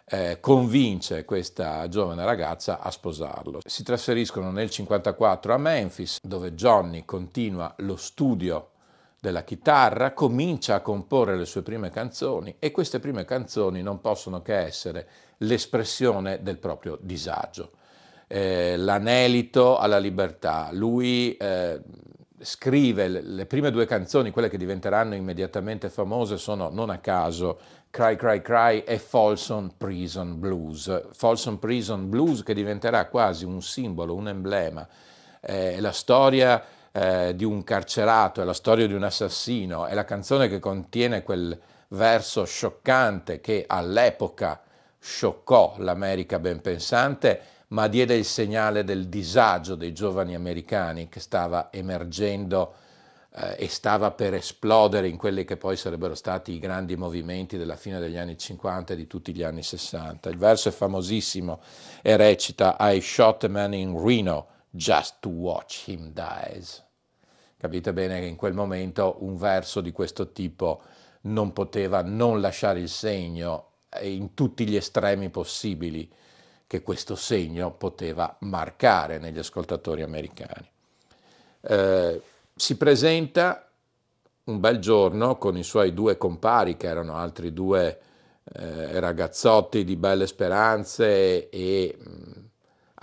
eh, 0.06 0.40
convince 0.40 1.26
questa 1.26 1.88
giovane 1.88 2.26
ragazza 2.26 2.80
a 2.80 2.90
sposarlo. 2.90 3.60
Si 3.64 3.84
trasferiscono 3.84 4.46
nel 4.46 4.70
1954 4.70 5.54
a 5.54 5.58
Memphis, 5.58 6.18
dove 6.24 6.56
Johnny 6.56 7.06
continua 7.06 7.74
lo 7.78 7.96
studio 7.96 8.70
della 9.24 9.46
chitarra, 9.46 10.12
comincia 10.12 10.76
a 10.76 10.82
comporre 10.82 11.38
le 11.38 11.46
sue 11.46 11.62
prime 11.62 11.90
canzoni 11.90 12.58
e 12.60 12.72
queste 12.72 13.00
prime 13.00 13.24
canzoni 13.24 13.82
non 13.82 14.02
possono 14.02 14.42
che 14.42 14.58
essere 14.58 15.08
l'espressione 15.38 16.44
del 16.44 16.58
proprio 16.58 16.98
disagio 17.00 17.72
eh, 18.28 18.76
l'anelito 18.76 19.78
alla 19.78 19.98
libertà. 19.98 20.68
Lui 20.74 21.38
eh, 21.38 21.80
scrive 22.42 23.08
le 23.08 23.46
prime 23.46 23.72
due 23.72 23.86
canzoni, 23.86 24.32
quelle 24.32 24.50
che 24.50 24.58
diventeranno 24.58 25.16
immediatamente 25.16 25.88
famose, 25.88 26.38
sono 26.38 26.70
non 26.70 26.90
a 26.90 26.98
caso 26.98 27.60
Cry 27.90 28.18
Cry 28.18 28.42
Cry 28.42 28.80
e 28.80 28.98
Folsom 28.98 29.76
Prison 29.78 30.38
Blues. 30.38 31.10
Folsom 31.14 31.60
Prison 31.60 32.10
Blues 32.10 32.44
che 32.44 32.54
diventerà 32.54 33.08
quasi 33.08 33.46
un 33.46 33.62
simbolo, 33.62 34.16
un 34.16 34.28
emblema. 34.28 34.86
Eh, 35.40 35.80
la 35.80 35.94
storia 35.94 36.62
eh, 36.94 37.36
di 37.36 37.44
un 37.44 37.64
carcerato, 37.64 38.42
è 38.42 38.46
la 38.46 38.54
storia 38.54 38.88
di 38.88 38.94
un 38.94 39.04
assassino, 39.04 39.88
è 39.88 39.94
la 39.94 40.06
canzone 40.06 40.48
che 40.48 40.60
contiene 40.60 41.24
quel 41.24 41.60
verso 41.90 42.46
scioccante 42.46 43.42
che 43.42 43.66
all'epoca 43.68 44.62
scioccò 45.00 45.76
l'America 45.80 46.40
ben 46.40 46.62
pensante 46.62 47.42
ma 47.74 47.88
diede 47.88 48.16
il 48.16 48.26
segnale 48.26 48.84
del 48.84 49.08
disagio 49.08 49.76
dei 49.76 49.94
giovani 49.94 50.36
americani 50.36 51.10
che 51.10 51.20
stava 51.20 51.70
emergendo 51.72 52.76
eh, 53.36 53.56
e 53.58 53.68
stava 53.68 54.12
per 54.12 54.36
esplodere 54.36 55.08
in 55.08 55.18
quelli 55.18 55.44
che 55.44 55.58
poi 55.58 55.76
sarebbero 55.76 56.14
stati 56.14 56.52
i 56.54 56.60
grandi 56.60 56.96
movimenti 56.96 57.58
della 57.58 57.76
fine 57.76 58.00
degli 58.00 58.18
anni 58.18 58.38
50 58.38 58.94
e 58.94 58.96
di 58.96 59.08
tutti 59.08 59.34
gli 59.34 59.42
anni 59.42 59.64
60. 59.64 60.30
Il 60.30 60.38
verso 60.38 60.70
è 60.70 60.72
famosissimo 60.72 61.62
e 62.04 62.16
recita 62.16 62.78
I 62.80 63.02
shot 63.02 63.46
a 63.46 63.50
man 63.50 63.74
in 63.74 64.00
Reno 64.00 64.48
just 64.76 65.18
to 65.20 65.30
watch 65.30 65.88
him 65.88 66.12
dies. 66.14 66.84
Capite 67.58 67.94
bene 67.94 68.20
che 68.20 68.26
in 68.26 68.36
quel 68.36 68.54
momento 68.54 69.18
un 69.20 69.38
verso 69.38 69.80
di 69.82 69.92
questo 69.92 70.32
tipo 70.32 70.82
non 71.22 71.54
poteva 71.54 72.02
non 72.02 72.42
lasciare 72.42 72.80
il 72.80 72.90
segno 72.90 73.68
in 74.02 74.34
tutti 74.34 74.68
gli 74.68 74.76
estremi 74.76 75.30
possibili 75.30 76.12
che 76.66 76.82
questo 76.82 77.16
segno 77.16 77.72
poteva 77.72 78.36
marcare 78.40 79.20
negli 79.20 79.38
ascoltatori 79.38 80.02
americani. 80.02 80.68
Eh, 81.62 82.22
si 82.56 82.76
presenta 82.78 83.70
un 84.46 84.60
bel 84.60 84.80
giorno 84.80 85.38
con 85.38 85.56
i 85.56 85.64
suoi 85.64 85.94
due 85.94 86.18
compari, 86.18 86.76
che 86.76 86.88
erano 86.88 87.16
altri 87.16 87.54
due 87.54 88.00
eh, 88.56 89.00
ragazzotti 89.00 89.84
di 89.84 89.96
belle 89.96 90.28
speranze 90.28 91.50
e 91.50 91.98
mh, 91.98 92.43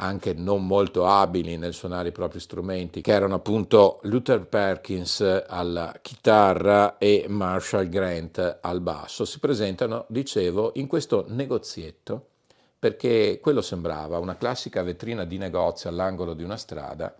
anche 0.01 0.33
non 0.33 0.67
molto 0.67 1.07
abili 1.07 1.57
nel 1.57 1.75
suonare 1.75 2.09
i 2.09 2.13
propri 2.13 2.41
strumenti, 2.41 3.01
che 3.01 3.13
erano 3.13 3.35
appunto 3.37 4.01
Luther 4.05 4.47
Perkins 4.47 5.45
alla 5.47 5.95
chitarra 6.01 6.97
e 6.99 7.27
Marshall 7.29 7.89
Grant 7.89 8.59
al 8.61 8.81
basso. 8.81 9.25
Si 9.25 9.39
presentano, 9.39 10.07
dicevo, 10.09 10.73
in 10.75 10.87
questo 10.87 11.27
negozietto, 11.29 12.29
perché 12.79 13.41
quello 13.43 13.61
sembrava 13.61 14.19
una 14.19 14.37
classica 14.37 14.83
vetrina 14.83 15.25
di 15.25 15.37
negozio 15.37 15.91
all'angolo 15.91 16.33
di 16.33 16.43
una 16.43 16.57
strada, 16.57 17.15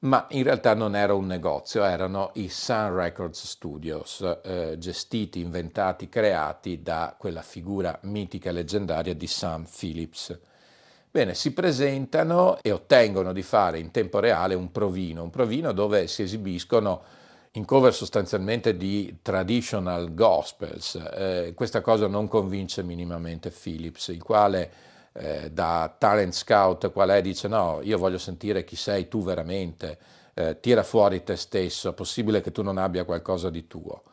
ma 0.00 0.26
in 0.30 0.42
realtà 0.42 0.74
non 0.74 0.96
era 0.96 1.14
un 1.14 1.26
negozio, 1.26 1.84
erano 1.84 2.32
i 2.34 2.48
Sun 2.48 2.96
Records 2.96 3.46
Studios, 3.46 4.38
eh, 4.42 4.74
gestiti, 4.76 5.38
inventati, 5.38 6.08
creati 6.08 6.82
da 6.82 7.14
quella 7.16 7.42
figura 7.42 7.96
mitica 8.02 8.50
leggendaria 8.50 9.14
di 9.14 9.28
Sam 9.28 9.64
Phillips. 9.64 10.36
Bene, 11.14 11.34
si 11.34 11.52
presentano 11.52 12.56
e 12.62 12.72
ottengono 12.72 13.34
di 13.34 13.42
fare 13.42 13.78
in 13.78 13.90
tempo 13.90 14.18
reale 14.18 14.54
un 14.54 14.72
provino, 14.72 15.22
un 15.22 15.28
provino 15.28 15.72
dove 15.72 16.06
si 16.06 16.22
esibiscono 16.22 17.02
in 17.50 17.66
cover 17.66 17.92
sostanzialmente 17.92 18.78
di 18.78 19.18
traditional 19.20 20.14
gospels. 20.14 20.94
Eh, 20.94 21.52
questa 21.54 21.82
cosa 21.82 22.06
non 22.06 22.28
convince 22.28 22.82
minimamente 22.82 23.50
Phillips, 23.50 24.08
il 24.08 24.22
quale 24.22 24.72
eh, 25.12 25.50
da 25.52 25.94
talent 25.98 26.32
scout 26.32 26.90
qual 26.90 27.10
è 27.10 27.20
dice 27.20 27.46
no, 27.46 27.80
io 27.82 27.98
voglio 27.98 28.16
sentire 28.16 28.64
chi 28.64 28.76
sei 28.76 29.06
tu 29.06 29.22
veramente, 29.22 29.98
eh, 30.32 30.60
tira 30.60 30.82
fuori 30.82 31.22
te 31.22 31.36
stesso, 31.36 31.90
è 31.90 31.92
possibile 31.92 32.40
che 32.40 32.52
tu 32.52 32.62
non 32.62 32.78
abbia 32.78 33.04
qualcosa 33.04 33.50
di 33.50 33.66
tuo. 33.66 34.04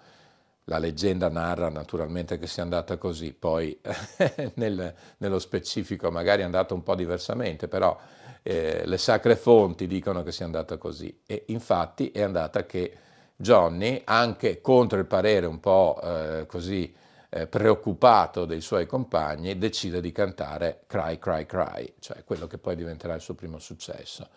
La 0.69 0.77
leggenda 0.77 1.29
narra 1.29 1.69
naturalmente 1.69 2.37
che 2.37 2.45
sia 2.45 2.61
andata 2.61 2.97
così, 2.97 3.33
poi 3.33 3.77
nel, 4.53 4.93
nello 5.17 5.39
specifico 5.39 6.11
magari 6.11 6.43
è 6.43 6.45
andata 6.45 6.75
un 6.75 6.83
po' 6.83 6.93
diversamente, 6.93 7.67
però 7.67 7.97
eh, 8.43 8.83
le 8.85 8.97
sacre 8.99 9.35
fonti 9.35 9.87
dicono 9.87 10.21
che 10.21 10.31
sia 10.31 10.45
andata 10.45 10.77
così. 10.77 11.21
E 11.25 11.45
infatti 11.47 12.11
è 12.11 12.21
andata 12.21 12.67
che 12.67 12.95
Johnny, 13.35 14.03
anche 14.05 14.61
contro 14.61 14.99
il 14.99 15.05
parere 15.07 15.47
un 15.47 15.59
po' 15.59 15.99
eh, 16.03 16.45
così 16.45 16.93
eh, 17.29 17.47
preoccupato 17.47 18.45
dei 18.45 18.61
suoi 18.61 18.85
compagni, 18.85 19.57
decide 19.57 19.99
di 19.99 20.11
cantare 20.11 20.81
Cry, 20.85 21.17
Cry, 21.17 21.47
Cry, 21.47 21.93
cioè 21.97 22.23
quello 22.23 22.45
che 22.45 22.59
poi 22.59 22.75
diventerà 22.75 23.15
il 23.15 23.21
suo 23.21 23.33
primo 23.33 23.57
successo 23.57 24.29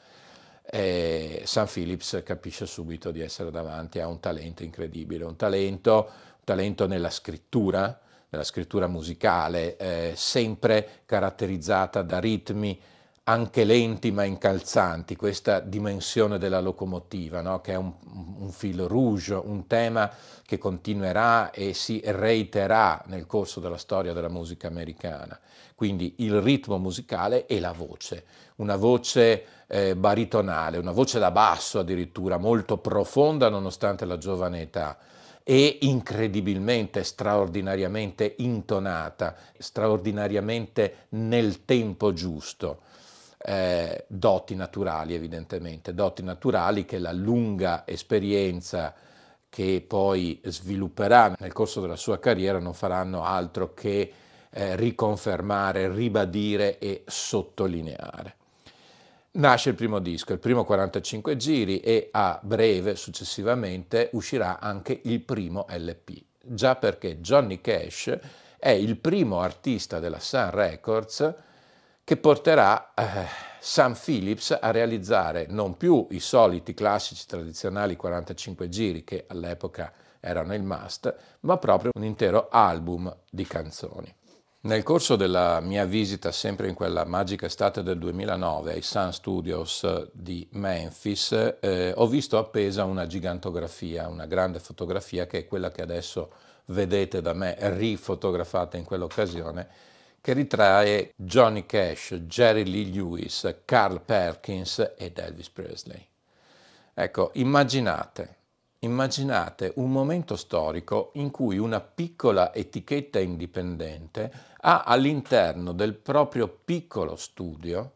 e 0.63 1.43
San 1.45 1.67
Phillips 1.67 2.23
capisce 2.25 2.67
subito 2.67 3.11
di 3.11 3.21
essere 3.21 3.51
davanti 3.51 4.01
a 4.01 4.07
un 4.07 4.21
talento 4.21 4.63
incredibile, 4.63 5.25
un 5.25 5.37
talento, 5.37 6.09
un 6.09 6.45
talento 6.45 6.87
nella 6.87 7.11
scrittura, 7.11 8.01
nella 8.29 8.45
scrittura 8.45 8.87
musicale, 8.87 9.77
eh, 9.77 10.13
sempre 10.15 11.03
caratterizzata 11.05 12.03
da 12.03 12.19
ritmi 12.19 12.81
anche 13.25 13.63
lenti 13.63 14.11
ma 14.11 14.25
incalzanti, 14.25 15.15
questa 15.15 15.61
dimensione 15.61 16.39
della 16.39 16.61
locomotiva, 16.61 17.41
no? 17.41 17.61
che 17.61 17.73
è 17.73 17.77
un, 17.77 17.93
un 18.39 18.51
filo 18.51 18.89
rouge, 18.89 19.35
un 19.35 19.67
tema 19.69 20.11
che 20.45 20.59
continuerà 20.59 21.53
e 21.53 21.73
si 21.73 22.01
reiterà 22.05 23.01
nel 23.07 23.27
corso 23.27 23.61
della 23.61 23.77
storia 23.77 24.13
della 24.13 24.29
musica 24.29 24.67
americana. 24.67 25.39
Quindi 25.77 26.15
il 26.19 26.41
ritmo 26.41 26.79
musicale 26.79 27.47
e 27.47 27.61
la 27.61 27.73
voce, 27.73 28.25
una 28.57 28.77
voce 28.77 29.45
eh, 29.67 29.97
baritonale, 29.97 30.79
una 30.79 30.93
voce 30.93 31.19
da 31.19 31.31
basso 31.31 31.79
addirittura, 31.79 32.37
molto 32.37 32.79
profonda 32.79 33.49
nonostante 33.49 34.05
la 34.05 34.19
giovane 34.19 34.63
età 34.63 34.99
e 35.45 35.79
incredibilmente, 35.81 37.03
straordinariamente 37.03 38.35
intonata, 38.39 39.35
straordinariamente 39.59 41.07
nel 41.11 41.65
tempo 41.65 42.13
giusto. 42.13 42.81
Eh, 43.45 44.05
doti 44.07 44.55
naturali 44.55 45.15
evidentemente, 45.15 45.95
doti 45.95 46.23
naturali 46.23 46.85
che 46.85 46.99
la 46.99 47.11
lunga 47.11 47.83
esperienza 47.87 48.95
che 49.49 49.85
poi 49.87 50.41
svilupperà 50.45 51.35
nel 51.39 51.53
corso 51.53 51.81
della 51.81 51.97
sua 51.97 52.21
carriera 52.21 52.61
non 52.61 52.73
faranno 52.73 53.25
altro 53.25 53.75
che 53.75 54.13
eh, 54.49 54.77
riconfermare, 54.77 55.93
ribadire 55.93 56.79
e 56.79 57.03
sottolineare. 57.07 58.37
Nasce 59.35 59.71
il 59.71 59.77
primo 59.77 59.99
disco, 59.99 60.35
il 60.35 60.39
primo 60.39 60.63
45 60.63 61.39
giri 61.39 61.81
e 61.81 62.11
a 62.13 62.39
breve, 62.43 62.97
successivamente, 62.97 64.11
uscirà 64.13 64.61
anche 64.61 65.01
il 65.05 65.23
primo 65.23 65.65
LP, 65.71 66.23
già 66.43 66.77
perché 66.77 67.19
Johnny 67.19 67.63
Cash 67.63 68.19
è 68.59 68.69
il 68.69 68.99
primo 68.99 69.41
artista 69.41 70.01
della 70.01 70.19
Sun 70.19 70.51
Records 70.51 71.35
che 72.05 72.17
porterà 72.19 72.93
eh, 72.93 73.27
Sam 73.59 73.95
Phillips 73.95 74.59
a 74.61 74.71
realizzare 74.71 75.47
non 75.49 75.79
più 75.79 76.07
i 76.11 76.21
soliti 76.21 76.75
classici 76.75 77.25
tradizionali 77.27 77.97
45 77.97 78.69
giri 78.69 79.03
che 79.03 79.25
all'epoca 79.29 79.91
erano 80.21 80.53
il 80.55 80.63
must, 80.63 81.15
ma 81.41 81.57
proprio 81.57 81.91
un 81.95 82.05
intero 82.05 82.49
album 82.51 83.17
di 83.31 83.47
canzoni. 83.47 84.15
Nel 84.65 84.85
corso 84.85 85.17
della 85.17 85.59
mia 85.59 85.85
visita, 85.87 86.31
sempre 86.31 86.69
in 86.69 86.75
quella 86.75 87.05
magica 87.05 87.47
estate 87.47 87.83
del 87.83 87.99
2009, 87.99 88.75
ai 88.75 88.83
Sun 88.83 89.13
Studios 89.13 90.13
di 90.13 90.47
Memphis, 90.53 91.57
eh, 91.59 91.93
ho 91.97 92.07
visto 92.07 92.39
appesa 92.39 92.85
una 92.85 93.09
gigantografia, 93.09 94.07
una 94.07 94.27
grande 94.27 94.61
fotografia 94.61 95.27
che 95.27 95.39
è 95.39 95.47
quella 95.47 95.73
che 95.73 95.83
adesso 95.83 96.31
vedete 96.67 97.21
da 97.21 97.33
me 97.33 97.57
rifotografata 97.59 98.77
in 98.77 98.85
quell'occasione, 98.85 99.69
che 100.21 100.33
ritrae 100.33 101.13
Johnny 101.17 101.67
Cash, 101.67 102.15
Jerry 102.21 102.63
Lee 102.63 102.93
Lewis, 102.93 103.63
Carl 103.65 104.01
Perkins 104.01 104.93
ed 104.97 105.19
Elvis 105.19 105.51
Presley. 105.51 106.07
Ecco, 106.95 107.31
immaginate 107.35 108.42
Immaginate 108.85 109.75
un 109.77 109.93
momento 109.93 110.35
storico 110.35 111.13
in 111.15 111.31
cui 111.31 111.57
una 111.57 111.81
piccola 111.81 112.53
etichetta 112.53 113.21
indipendente 113.21 114.33
ha 114.59 114.83
all'interno 114.83 115.71
del 115.71 115.95
proprio 115.95 116.49
piccolo 116.49 117.15
studio 117.15 117.93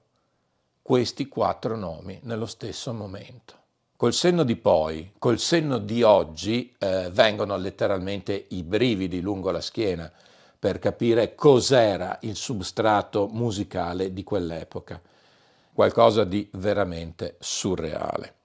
questi 0.83 1.27
quattro 1.27 1.75
nomi 1.75 2.21
nello 2.23 2.47
stesso 2.47 2.93
momento. 2.93 3.55
Col 3.97 4.13
senno 4.13 4.45
di 4.45 4.55
poi, 4.55 5.11
col 5.19 5.41
senno 5.41 5.79
di 5.79 6.05
oggi, 6.05 6.73
eh, 6.79 7.11
vengono 7.11 7.57
letteralmente 7.57 8.47
i 8.51 8.63
brividi 8.63 9.21
lungo 9.21 9.51
la 9.51 9.61
schiena 9.61 10.09
per 10.57 10.79
capire 10.79 11.35
cos'era 11.35 12.17
il 12.21 12.37
substrato 12.37 13.27
musicale 13.27 14.13
di 14.13 14.23
quell'epoca. 14.23 15.03
Qualcosa 15.73 16.23
di 16.23 16.49
veramente 16.53 17.35
surreale. 17.41 18.36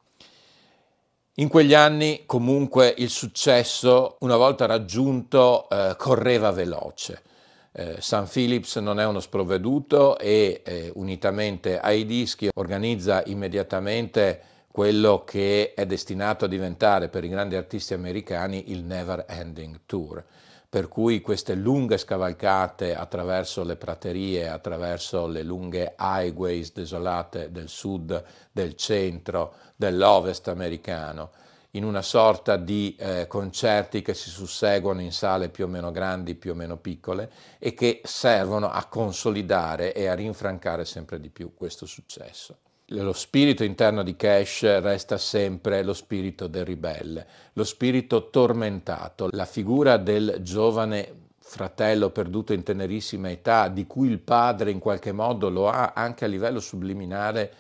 In 1.42 1.48
quegli 1.48 1.74
anni 1.74 2.22
comunque 2.28 2.94
il 3.00 3.10
successo, 3.10 4.18
una 4.20 4.36
volta 4.36 4.68
raggiunto, 4.68 5.68
eh, 5.70 5.96
correva 5.98 6.52
veloce. 6.52 7.24
Eh, 7.72 7.96
San 8.00 8.28
Phillips 8.28 8.76
non 8.76 9.00
è 9.00 9.06
uno 9.08 9.20
sprovveduto 9.20 10.20
e 10.20 10.62
eh, 10.64 10.92
unitamente 10.94 11.80
ai 11.80 12.06
dischi 12.06 12.48
organizza 12.54 13.24
immediatamente 13.26 14.40
quello 14.72 15.24
che 15.26 15.74
è 15.74 15.88
destinato 15.88 16.46
a 16.46 16.48
diventare 16.48 17.10
per 17.10 17.24
i 17.24 17.30
grandi 17.30 17.56
artisti 17.56 17.96
americani 17.96 18.72
il 18.72 18.84
Never 18.84 19.26
Ending 19.28 19.80
Tour 19.88 20.24
per 20.72 20.88
cui 20.88 21.20
queste 21.20 21.54
lunghe 21.54 21.98
scavalcate 21.98 22.96
attraverso 22.96 23.66
le 23.66 23.76
praterie, 23.76 24.48
attraverso 24.48 25.28
le 25.28 25.44
lunghe 25.44 25.96
highways 26.00 26.72
desolate 26.72 27.52
del 27.52 27.68
sud, 27.68 28.24
del 28.54 28.78
centro, 28.78 29.54
dell'ovest 29.76 30.48
americano, 30.48 31.32
in 31.72 31.84
una 31.84 32.02
sorta 32.02 32.56
di 32.56 32.96
eh, 32.98 33.28
concerti 33.28 34.02
che 34.02 34.14
si 34.14 34.30
susseguono 34.30 35.02
in 35.02 35.12
sale 35.12 35.50
più 35.50 35.66
o 35.66 35.68
meno 35.68 35.92
grandi, 35.92 36.36
più 36.36 36.52
o 36.54 36.56
meno 36.56 36.78
piccole 36.78 37.30
e 37.60 37.74
che 37.74 38.00
servono 38.06 38.72
a 38.72 38.86
consolidare 38.86 39.94
e 39.94 40.08
a 40.08 40.16
rinfrancare 40.16 40.86
sempre 40.86 41.20
di 41.20 41.28
più 41.28 41.54
questo 41.54 41.86
successo. 41.86 42.60
Lo 42.94 43.14
spirito 43.14 43.64
interno 43.64 44.04
di 44.04 44.16
Cash 44.16 44.64
resta 44.82 45.18
sempre 45.18 45.82
lo 45.84 45.94
spirito 45.94 46.48
del 46.48 46.66
ribelle, 46.66 47.26
lo 47.54 47.64
spirito 47.64 48.30
tormentato, 48.30 49.30
la 49.32 49.46
figura 49.46 49.98
del 49.98 50.40
giovane 50.42 51.30
fratello 51.38 52.10
perduto 52.10 52.54
in 52.54 52.64
tenerissima 52.64 53.30
età, 53.30 53.70
di 53.70 53.88
cui 53.88 54.10
il 54.10 54.20
padre 54.20 54.72
in 54.72 54.80
qualche 54.80 55.12
modo 55.12 55.50
lo 55.50 55.70
ha 55.70 55.94
anche 55.96 56.26
a 56.26 56.28
livello 56.28 56.60
subliminare 56.60 57.54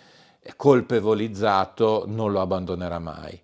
colpevolizzato, 0.55 2.05
non 2.07 2.31
lo 2.31 2.41
abbandonerà 2.41 2.99
mai. 2.99 3.39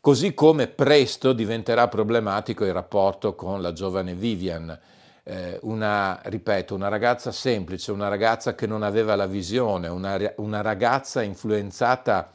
Così 0.00 0.34
come 0.34 0.66
presto 0.66 1.32
diventerà 1.32 1.88
problematico 1.88 2.64
il 2.64 2.72
rapporto 2.72 3.34
con 3.34 3.62
la 3.62 3.72
giovane 3.72 4.14
Vivian, 4.14 4.78
eh, 5.24 5.58
una, 5.62 6.20
ripeto, 6.22 6.74
una 6.74 6.88
ragazza 6.88 7.32
semplice, 7.32 7.90
una 7.90 8.08
ragazza 8.08 8.54
che 8.54 8.66
non 8.66 8.82
aveva 8.82 9.16
la 9.16 9.26
visione, 9.26 9.88
una, 9.88 10.18
una 10.36 10.60
ragazza 10.60 11.22
influenzata 11.22 12.30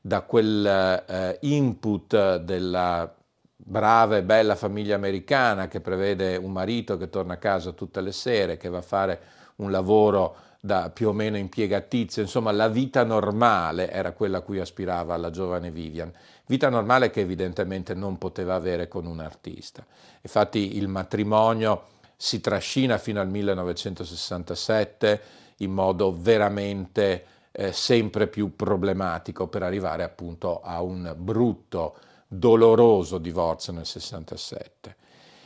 da 0.00 0.20
quel 0.20 0.64
eh, 0.64 1.38
input 1.40 2.36
della 2.36 3.12
brava 3.56 4.18
e 4.18 4.22
bella 4.22 4.54
famiglia 4.54 4.94
americana 4.94 5.66
che 5.66 5.80
prevede 5.80 6.36
un 6.36 6.52
marito 6.52 6.96
che 6.96 7.10
torna 7.10 7.34
a 7.34 7.38
casa 7.38 7.72
tutte 7.72 8.00
le 8.00 8.12
sere, 8.12 8.56
che 8.56 8.68
va 8.68 8.78
a 8.78 8.82
fare 8.82 9.20
un 9.56 9.70
lavoro 9.70 10.36
da 10.60 10.90
più 10.90 11.08
o 11.08 11.12
meno 11.12 11.36
impiegatizio, 11.36 12.22
insomma 12.22 12.50
la 12.52 12.68
vita 12.68 13.04
normale 13.04 13.90
era 13.90 14.12
quella 14.12 14.38
a 14.38 14.40
cui 14.42 14.58
aspirava 14.58 15.16
la 15.16 15.30
giovane 15.30 15.70
Vivian, 15.70 16.12
vita 16.46 16.68
normale 16.68 17.10
che 17.10 17.20
evidentemente 17.20 17.94
non 17.94 18.18
poteva 18.18 18.54
avere 18.54 18.88
con 18.88 19.06
un 19.06 19.20
artista. 19.20 19.84
Infatti 20.22 20.76
il 20.76 20.88
matrimonio 20.88 21.94
si 22.16 22.40
trascina 22.40 22.98
fino 22.98 23.20
al 23.20 23.28
1967 23.28 25.20
in 25.58 25.72
modo 25.72 26.14
veramente 26.18 27.24
eh, 27.52 27.72
sempre 27.72 28.26
più 28.26 28.56
problematico 28.56 29.48
per 29.48 29.62
arrivare 29.62 30.02
appunto 30.02 30.60
a 30.60 30.82
un 30.82 31.14
brutto, 31.16 31.96
doloroso 32.26 33.18
divorzio 33.18 33.72
nel 33.72 33.86
67. 33.86 34.96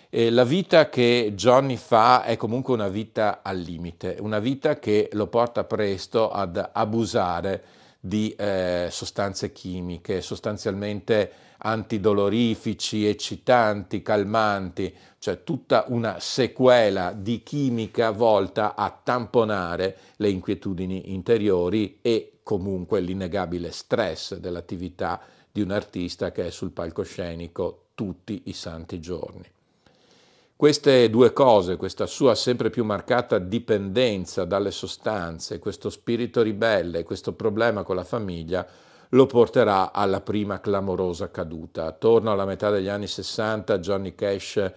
E 0.09 0.31
la 0.31 0.45
vita 0.45 0.89
che 0.89 1.33
Johnny 1.35 1.77
fa 1.77 2.25
è 2.25 2.37
comunque 2.37 2.75
una 2.75 2.89
vita 2.89 3.41
al 3.43 3.59
limite, 3.59 4.17
una 4.19 4.41
vita 4.41 4.79
che 4.79 5.09
lo 5.13 5.29
porta 5.29 5.63
presto 5.63 6.31
ad 6.31 6.71
abusare 6.73 7.63
di 8.01 8.35
eh, 8.35 8.89
sostanze 8.91 9.53
chimiche, 9.53 10.23
sostanzialmente 10.23 11.33
antidolorifici, 11.59 13.07
eccitanti, 13.07 14.01
calmanti, 14.01 14.95
cioè 15.19 15.45
tutta 15.45 15.85
una 15.89 16.19
sequela 16.19 17.13
di 17.13 17.43
chimica 17.43 18.11
volta 18.11 18.75
a 18.75 18.91
tamponare 18.91 19.97
le 20.17 20.31
inquietudini 20.31 21.13
interiori 21.13 21.99
e 22.01 22.41
comunque 22.43 23.01
l'innegabile 23.01 23.71
stress 23.71 24.37
dell'attività 24.37 25.21
di 25.53 25.61
un 25.61 25.71
artista 25.71 26.33
che 26.33 26.47
è 26.47 26.51
sul 26.51 26.71
palcoscenico 26.71 27.89
tutti 27.95 28.43
i 28.47 28.55
santi 28.55 28.99
giorni. 28.99 29.45
Queste 30.61 31.09
due 31.09 31.33
cose, 31.33 31.77
questa 31.77 32.05
sua 32.05 32.35
sempre 32.35 32.69
più 32.69 32.85
marcata 32.85 33.39
dipendenza 33.39 34.45
dalle 34.45 34.71
sostanze, 34.71 35.59
questo 35.59 35.89
spirito 35.89 36.43
ribelle, 36.43 37.03
questo 37.03 37.33
problema 37.33 37.83
con 37.83 37.97
la 37.97 38.05
famiglia, 38.05 38.67
lo 39.09 39.25
porterà 39.25 39.91
alla 39.91 40.21
prima 40.21 40.61
clamorosa 40.61 41.31
caduta. 41.31 41.87
Attorno 41.87 42.31
alla 42.31 42.45
metà 42.45 42.69
degli 42.69 42.89
anni 42.89 43.07
60 43.07 43.79
Johnny 43.79 44.15
Cash, 44.15 44.71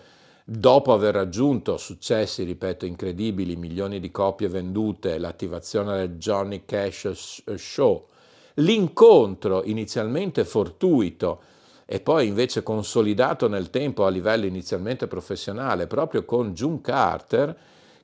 dopo 0.46 0.93
aver 0.93 1.15
raggiunto 1.15 1.76
successi, 1.76 2.43
ripeto, 2.43 2.86
incredibili, 2.86 3.58
milioni 3.58 4.00
di 4.00 4.10
copie 4.10 4.48
vendute, 4.48 5.17
l'attivazione 5.17 5.98
del 5.98 6.15
Johnny 6.15 6.63
Cash 6.63 7.43
Show, 7.56 8.08
l'incontro 8.54 9.65
inizialmente 9.65 10.46
fortuito 10.46 11.41
e 11.86 12.00
poi 12.00 12.28
invece 12.28 12.63
consolidato 12.63 13.48
nel 13.48 13.69
tempo 13.69 14.06
a 14.06 14.10
livello 14.10 14.46
inizialmente 14.46 15.08
professionale 15.08 15.88
proprio 15.88 16.26
con 16.26 16.54
June 16.54 16.82
Carter, 16.82 17.56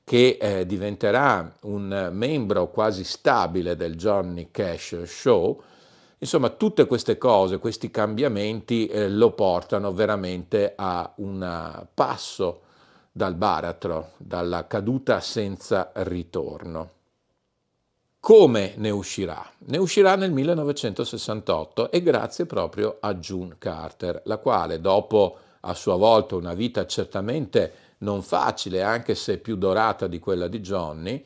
che 0.03 0.37
eh, 0.39 0.65
diventerà 0.65 1.53
un 1.61 2.09
membro 2.11 2.69
quasi 2.69 3.03
stabile 3.03 3.75
del 3.75 3.95
Johnny 3.95 4.49
Cash 4.51 5.03
Show, 5.03 5.61
Insomma, 6.21 6.49
tutte 6.49 6.85
queste 6.85 7.17
cose, 7.17 7.59
questi 7.59 7.89
cambiamenti 7.89 8.87
eh, 8.87 9.09
lo 9.09 9.31
portano 9.31 9.93
veramente 9.93 10.73
a 10.75 11.09
un 11.17 11.87
passo 11.93 12.61
dal 13.09 13.35
baratro, 13.35 14.11
dalla 14.17 14.67
caduta 14.67 15.21
senza 15.21 15.91
ritorno. 15.93 16.98
Come 18.29 18.73
ne 18.75 18.91
uscirà? 18.91 19.43
Ne 19.65 19.77
uscirà 19.79 20.15
nel 20.15 20.31
1968 20.31 21.89
e 21.89 22.03
grazie 22.03 22.45
proprio 22.45 22.97
a 22.99 23.15
June 23.15 23.55
Carter, 23.57 24.21
la 24.25 24.37
quale 24.37 24.79
dopo 24.79 25.35
a 25.61 25.73
sua 25.73 25.95
volta 25.95 26.35
una 26.35 26.53
vita 26.53 26.85
certamente 26.85 27.73
non 27.99 28.21
facile, 28.21 28.83
anche 28.83 29.15
se 29.15 29.39
più 29.39 29.55
dorata 29.55 30.05
di 30.05 30.19
quella 30.19 30.47
di 30.47 30.59
Johnny, 30.59 31.25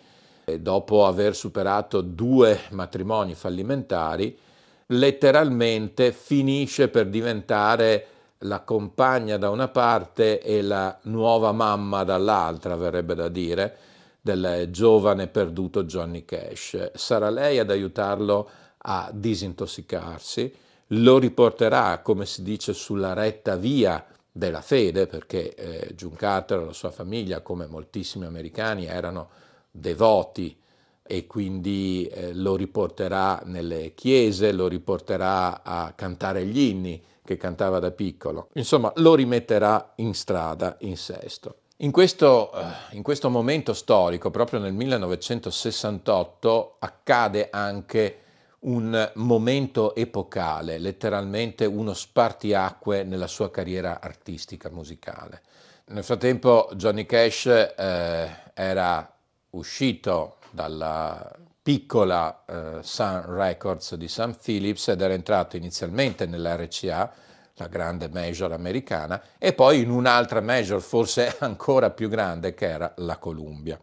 dopo 0.62 1.06
aver 1.06 1.36
superato 1.36 2.00
due 2.00 2.58
matrimoni 2.70 3.36
fallimentari, 3.36 4.38
letteralmente 4.86 6.14
finisce 6.14 6.88
per 6.88 7.10
diventare 7.10 8.08
la 8.38 8.62
compagna 8.62 9.36
da 9.36 9.50
una 9.50 9.68
parte 9.68 10.40
e 10.40 10.62
la 10.62 10.98
nuova 11.02 11.52
mamma 11.52 12.06
dall'altra, 12.06 12.78
verrebbe 12.78 13.14
da 13.14 13.28
dire, 13.28 13.78
del 14.24 14.70
giovane 14.72 15.28
perduto 15.28 15.84
Johnny 15.84 16.24
Cash. 16.24 16.92
Sarà 16.94 17.30
lei 17.30 17.60
ad 17.60 17.70
aiutarlo 17.70 18.50
a 18.78 19.10
disintossicarsi, 19.14 20.56
lo 20.88 21.18
riporterà, 21.18 22.00
come 22.00 22.26
si 22.26 22.42
dice, 22.42 22.74
sulla 22.74 23.12
retta 23.12 23.58
via 23.58 24.06
della 24.32 24.62
fede, 24.62 25.08
perché 25.08 25.54
eh, 25.56 25.94
June 25.94 26.16
Carter 26.16 26.62
e 26.62 26.66
la 26.66 26.74
sua 26.74 26.92
famiglia, 26.92 27.42
come 27.42 27.68
moltissimi 27.68 28.26
americani, 28.26 28.86
erano 28.86 29.30
devoti 29.70 30.58
e 31.06 31.28
quindi 31.28 32.08
eh, 32.08 32.34
lo 32.34 32.56
riporterà 32.56 33.42
nelle 33.44 33.94
chiese, 33.94 34.54
lo 34.54 34.68
riporterà 34.68 35.64
a 35.64 35.92
cantare 35.94 36.46
gli 36.46 36.60
inni 36.60 37.04
che 37.26 37.36
cantava 37.36 37.80
da 37.80 37.92
piccolo. 37.92 38.48
Insomma, 38.54 38.92
lo 38.98 39.16
rimetterà 39.16 39.94
in 39.98 40.14
strada 40.14 40.78
in 40.80 40.96
sesto. 40.96 41.58
In 41.84 41.92
questo, 41.92 42.54
eh, 42.54 42.96
in 42.96 43.04
questo 43.04 43.30
momento 43.30 43.74
storico, 43.74 44.32
proprio 44.32 44.62
nel 44.62 44.72
1968, 44.72 46.78
accade 46.80 47.50
anche 47.52 48.20
un 48.60 49.12
momento 49.16 49.94
epocale, 49.94 50.78
letteralmente 50.78 51.66
uno 51.66 51.94
spartiacque 51.94 53.04
nella 53.04 53.28
sua 53.28 53.52
carriera 53.52 54.00
artistica 54.00 54.70
musicale. 54.70 55.42
Nel 55.88 56.06
frattempo 56.06 56.70
Johnny 56.76 57.06
Cash 57.06 57.48
eh, 57.48 58.30
era 58.54 59.14
uscito 59.50 60.38
dalla 60.52 61.36
piccola 61.62 62.46
eh, 62.46 62.78
Sun 62.82 63.26
Records 63.28 63.96
di 63.96 64.08
Sam 64.08 64.38
Phillips 64.42 64.88
ed 64.88 65.02
era 65.02 65.14
entrato 65.14 65.58
inizialmente 65.58 66.28
nell'RCA, 66.28 67.14
la 67.56 67.68
grande 67.68 68.10
major 68.12 68.52
americana, 68.52 69.22
e 69.38 69.54
poi 69.54 69.82
in 69.82 69.90
un'altra 69.90 70.42
major 70.42 70.82
forse 70.82 71.36
ancora 71.40 71.90
più 71.92 72.10
grande 72.10 72.54
che 72.54 72.68
era 72.68 72.94
la 72.98 73.18
Columbia. 73.18 73.80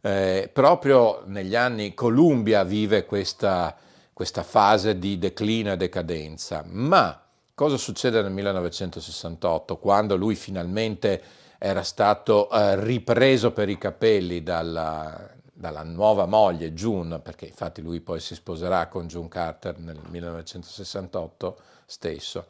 Eh, 0.00 0.50
proprio 0.52 1.22
negli 1.26 1.54
anni 1.54 1.94
Columbia 1.94 2.64
vive 2.64 3.04
questa, 3.04 3.74
questa 4.12 4.42
fase 4.42 4.98
di 4.98 5.18
declino 5.18 5.72
e 5.72 5.76
decadenza, 5.76 6.64
ma 6.66 7.22
cosa 7.54 7.76
succede 7.76 8.20
nel 8.20 8.32
1968 8.32 9.78
quando 9.78 10.16
lui 10.16 10.34
finalmente 10.34 11.22
era 11.58 11.84
stato 11.84 12.50
eh, 12.50 12.82
ripreso 12.84 13.52
per 13.52 13.68
i 13.68 13.78
capelli 13.78 14.42
dalla, 14.42 15.30
dalla 15.52 15.84
nuova 15.84 16.26
moglie 16.26 16.74
June, 16.74 17.20
perché 17.20 17.46
infatti 17.46 17.80
lui 17.80 18.00
poi 18.00 18.18
si 18.18 18.34
sposerà 18.34 18.88
con 18.88 19.06
June 19.06 19.28
Carter 19.28 19.78
nel 19.78 20.00
1968 20.08 21.56
stesso, 21.86 22.46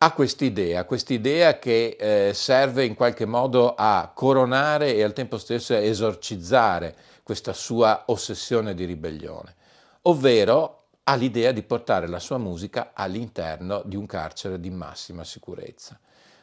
ha 0.00 0.12
quest'idea, 0.12 0.84
quest'idea 0.84 1.58
che 1.58 1.96
eh, 1.98 2.32
serve 2.32 2.84
in 2.84 2.94
qualche 2.94 3.24
modo 3.26 3.74
a 3.74 4.12
coronare 4.14 4.94
e 4.94 5.02
al 5.02 5.12
tempo 5.12 5.38
stesso 5.38 5.74
a 5.74 5.78
esorcizzare 5.78 6.94
questa 7.24 7.52
sua 7.52 8.04
ossessione 8.06 8.74
di 8.74 8.84
ribellione, 8.84 9.56
ovvero 10.02 10.84
ha 11.02 11.14
l'idea 11.16 11.50
di 11.50 11.62
portare 11.62 12.06
la 12.06 12.20
sua 12.20 12.38
musica 12.38 12.92
all'interno 12.94 13.82
di 13.84 13.96
un 13.96 14.06
carcere 14.06 14.60
di 14.60 14.70
massima 14.70 15.24
sicurezza. 15.24 15.98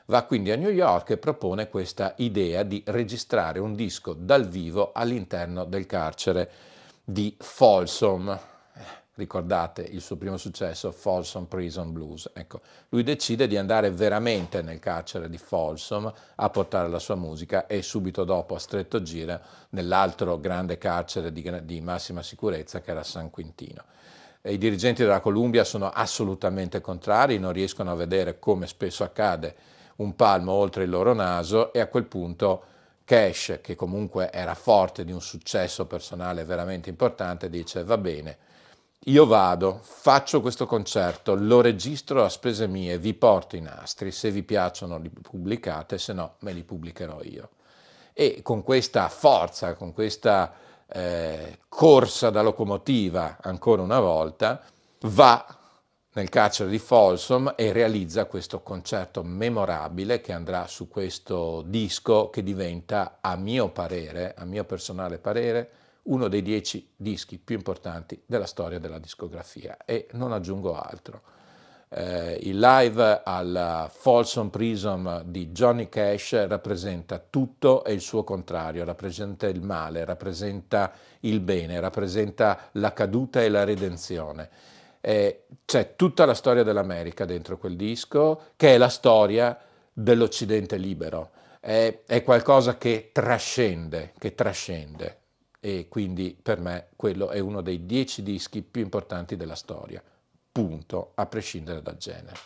Va 0.07 0.23
quindi 0.23 0.51
a 0.51 0.57
New 0.57 0.69
York 0.69 1.11
e 1.11 1.17
propone 1.17 1.69
questa 1.69 2.13
idea 2.17 2.63
di 2.63 2.83
registrare 2.87 3.59
un 3.59 3.73
disco 3.73 4.13
dal 4.13 4.49
vivo 4.49 4.91
all'interno 4.93 5.63
del 5.63 5.85
carcere 5.85 6.51
di 7.05 7.33
Folsom. 7.39 8.37
Ricordate 9.17 9.81
il 9.81 10.01
suo 10.01 10.17
primo 10.17 10.35
successo, 10.35 10.91
Folsom 10.91 11.45
Prison 11.45 11.93
Blues. 11.93 12.29
Ecco, 12.33 12.59
lui 12.89 13.01
decide 13.01 13.47
di 13.47 13.55
andare 13.55 13.89
veramente 13.89 14.61
nel 14.61 14.79
carcere 14.79 15.29
di 15.29 15.37
Folsom 15.37 16.11
a 16.35 16.49
portare 16.49 16.89
la 16.89 16.99
sua 16.99 17.15
musica 17.15 17.65
e 17.65 17.81
subito 17.81 18.25
dopo 18.25 18.55
a 18.55 18.59
stretto 18.59 19.01
giro 19.01 19.39
nell'altro 19.69 20.37
grande 20.37 20.77
carcere 20.77 21.31
di, 21.31 21.63
di 21.63 21.79
massima 21.79 22.21
sicurezza 22.21 22.81
che 22.81 22.91
era 22.91 23.03
San 23.03 23.29
Quintino. 23.29 23.85
i 24.41 24.57
dirigenti 24.57 25.03
della 25.03 25.21
Columbia 25.21 25.63
sono 25.63 25.89
assolutamente 25.89 26.81
contrari, 26.81 27.39
non 27.39 27.53
riescono 27.53 27.91
a 27.91 27.95
vedere, 27.95 28.37
come 28.37 28.67
spesso 28.67 29.05
accade, 29.05 29.55
un 29.97 30.13
palmo 30.17 30.51
oltre 30.51 30.83
il 30.83 30.89
loro 30.89 31.13
naso 31.13 31.71
e 31.71 31.79
a 31.79 31.87
quel 31.87 32.03
punto 32.03 32.63
Cash, 33.05 33.59
che 33.61 33.75
comunque 33.75 34.29
era 34.29 34.55
forte 34.55 35.05
di 35.05 35.13
un 35.13 35.21
successo 35.21 35.85
personale 35.85 36.43
veramente 36.43 36.89
importante, 36.89 37.49
dice 37.49 37.83
va 37.85 37.97
bene, 37.97 38.37
io 39.07 39.27
vado, 39.27 39.79
faccio 39.83 40.41
questo 40.41 40.65
concerto, 40.65 41.35
lo 41.35 41.61
registro 41.61 42.23
a 42.23 42.29
spese 42.29 42.65
mie, 42.65 42.97
vi 42.97 43.13
porto 43.13 43.55
i 43.55 43.61
nastri, 43.61 44.11
se 44.11 44.31
vi 44.31 44.41
piacciono 44.41 44.97
li 44.97 45.09
pubblicate, 45.09 45.99
se 45.99 46.13
no 46.13 46.35
me 46.39 46.53
li 46.53 46.63
pubblicherò 46.63 47.21
io. 47.21 47.49
E 48.13 48.39
con 48.41 48.63
questa 48.63 49.07
forza, 49.09 49.75
con 49.75 49.93
questa 49.93 50.53
eh, 50.87 51.59
corsa 51.69 52.31
da 52.31 52.41
locomotiva 52.41 53.37
ancora 53.41 53.83
una 53.83 53.99
volta, 53.99 54.63
va 55.01 55.45
nel 56.13 56.29
carcere 56.29 56.71
di 56.71 56.79
Folsom 56.79 57.53
e 57.55 57.73
realizza 57.73 58.25
questo 58.25 58.61
concerto 58.61 59.21
memorabile 59.21 60.19
che 60.19 60.31
andrà 60.31 60.65
su 60.65 60.87
questo 60.87 61.61
disco 61.61 62.31
che 62.31 62.41
diventa, 62.41 63.17
a 63.21 63.35
mio 63.35 63.69
parere, 63.69 64.33
a 64.35 64.45
mio 64.45 64.63
personale 64.63 65.19
parere, 65.19 65.69
uno 66.05 66.27
dei 66.27 66.41
dieci 66.41 66.91
dischi 66.95 67.37
più 67.37 67.55
importanti 67.55 68.21
della 68.25 68.45
storia 68.45 68.79
della 68.79 68.99
discografia 68.99 69.77
e 69.85 70.07
non 70.11 70.33
aggiungo 70.33 70.79
altro. 70.79 71.21
Eh, 71.89 72.39
il 72.41 72.59
live 72.59 73.21
al 73.23 73.89
Folsom 73.91 74.49
Prism 74.49 75.21
di 75.21 75.47
Johnny 75.51 75.87
Cash 75.87 76.47
rappresenta 76.47 77.23
tutto 77.29 77.83
e 77.83 77.93
il 77.93 78.01
suo 78.01 78.23
contrario, 78.23 78.83
rappresenta 78.83 79.47
il 79.47 79.61
male, 79.61 80.03
rappresenta 80.03 80.91
il 81.21 81.39
bene, 81.39 81.79
rappresenta 81.79 82.69
la 82.73 82.91
caduta 82.91 83.41
e 83.41 83.49
la 83.49 83.63
redenzione. 83.63 84.49
Eh, 84.99 85.45
c'è 85.65 85.95
tutta 85.95 86.25
la 86.25 86.33
storia 86.33 86.63
dell'America 86.63 87.25
dentro 87.25 87.57
quel 87.57 87.75
disco, 87.75 88.41
che 88.55 88.73
è 88.73 88.77
la 88.77 88.89
storia 88.89 89.57
dell'Occidente 89.93 90.77
libero. 90.77 91.29
È, 91.59 92.21
qualcosa 92.23 92.77
che 92.77 93.09
trascende, 93.11 94.13
che 94.19 94.35
trascende 94.35 95.19
e 95.65 95.87
quindi 95.89 96.37
per 96.39 96.59
me 96.59 96.89
quello 96.95 97.29
è 97.29 97.39
uno 97.39 97.61
dei 97.61 97.87
dieci 97.87 98.21
dischi 98.21 98.61
più 98.61 98.83
importanti 98.83 99.35
della 99.35 99.55
storia 99.55 99.99
punto, 100.51 101.13
a 101.15 101.25
prescindere 101.25 101.81
dal 101.81 101.97
genere. 101.97 102.37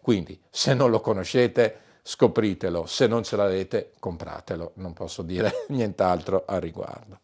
Quindi, 0.00 0.40
se 0.48 0.72
non 0.72 0.90
lo 0.90 1.00
conoscete, 1.00 1.76
scopritelo, 2.02 2.86
se 2.86 3.06
non 3.06 3.24
ce 3.24 3.36
l'avete, 3.36 3.92
compratelo, 3.98 4.72
non 4.76 4.94
posso 4.94 5.20
dire 5.20 5.66
nient'altro 5.68 6.44
al 6.46 6.62
riguardo. 6.62 7.20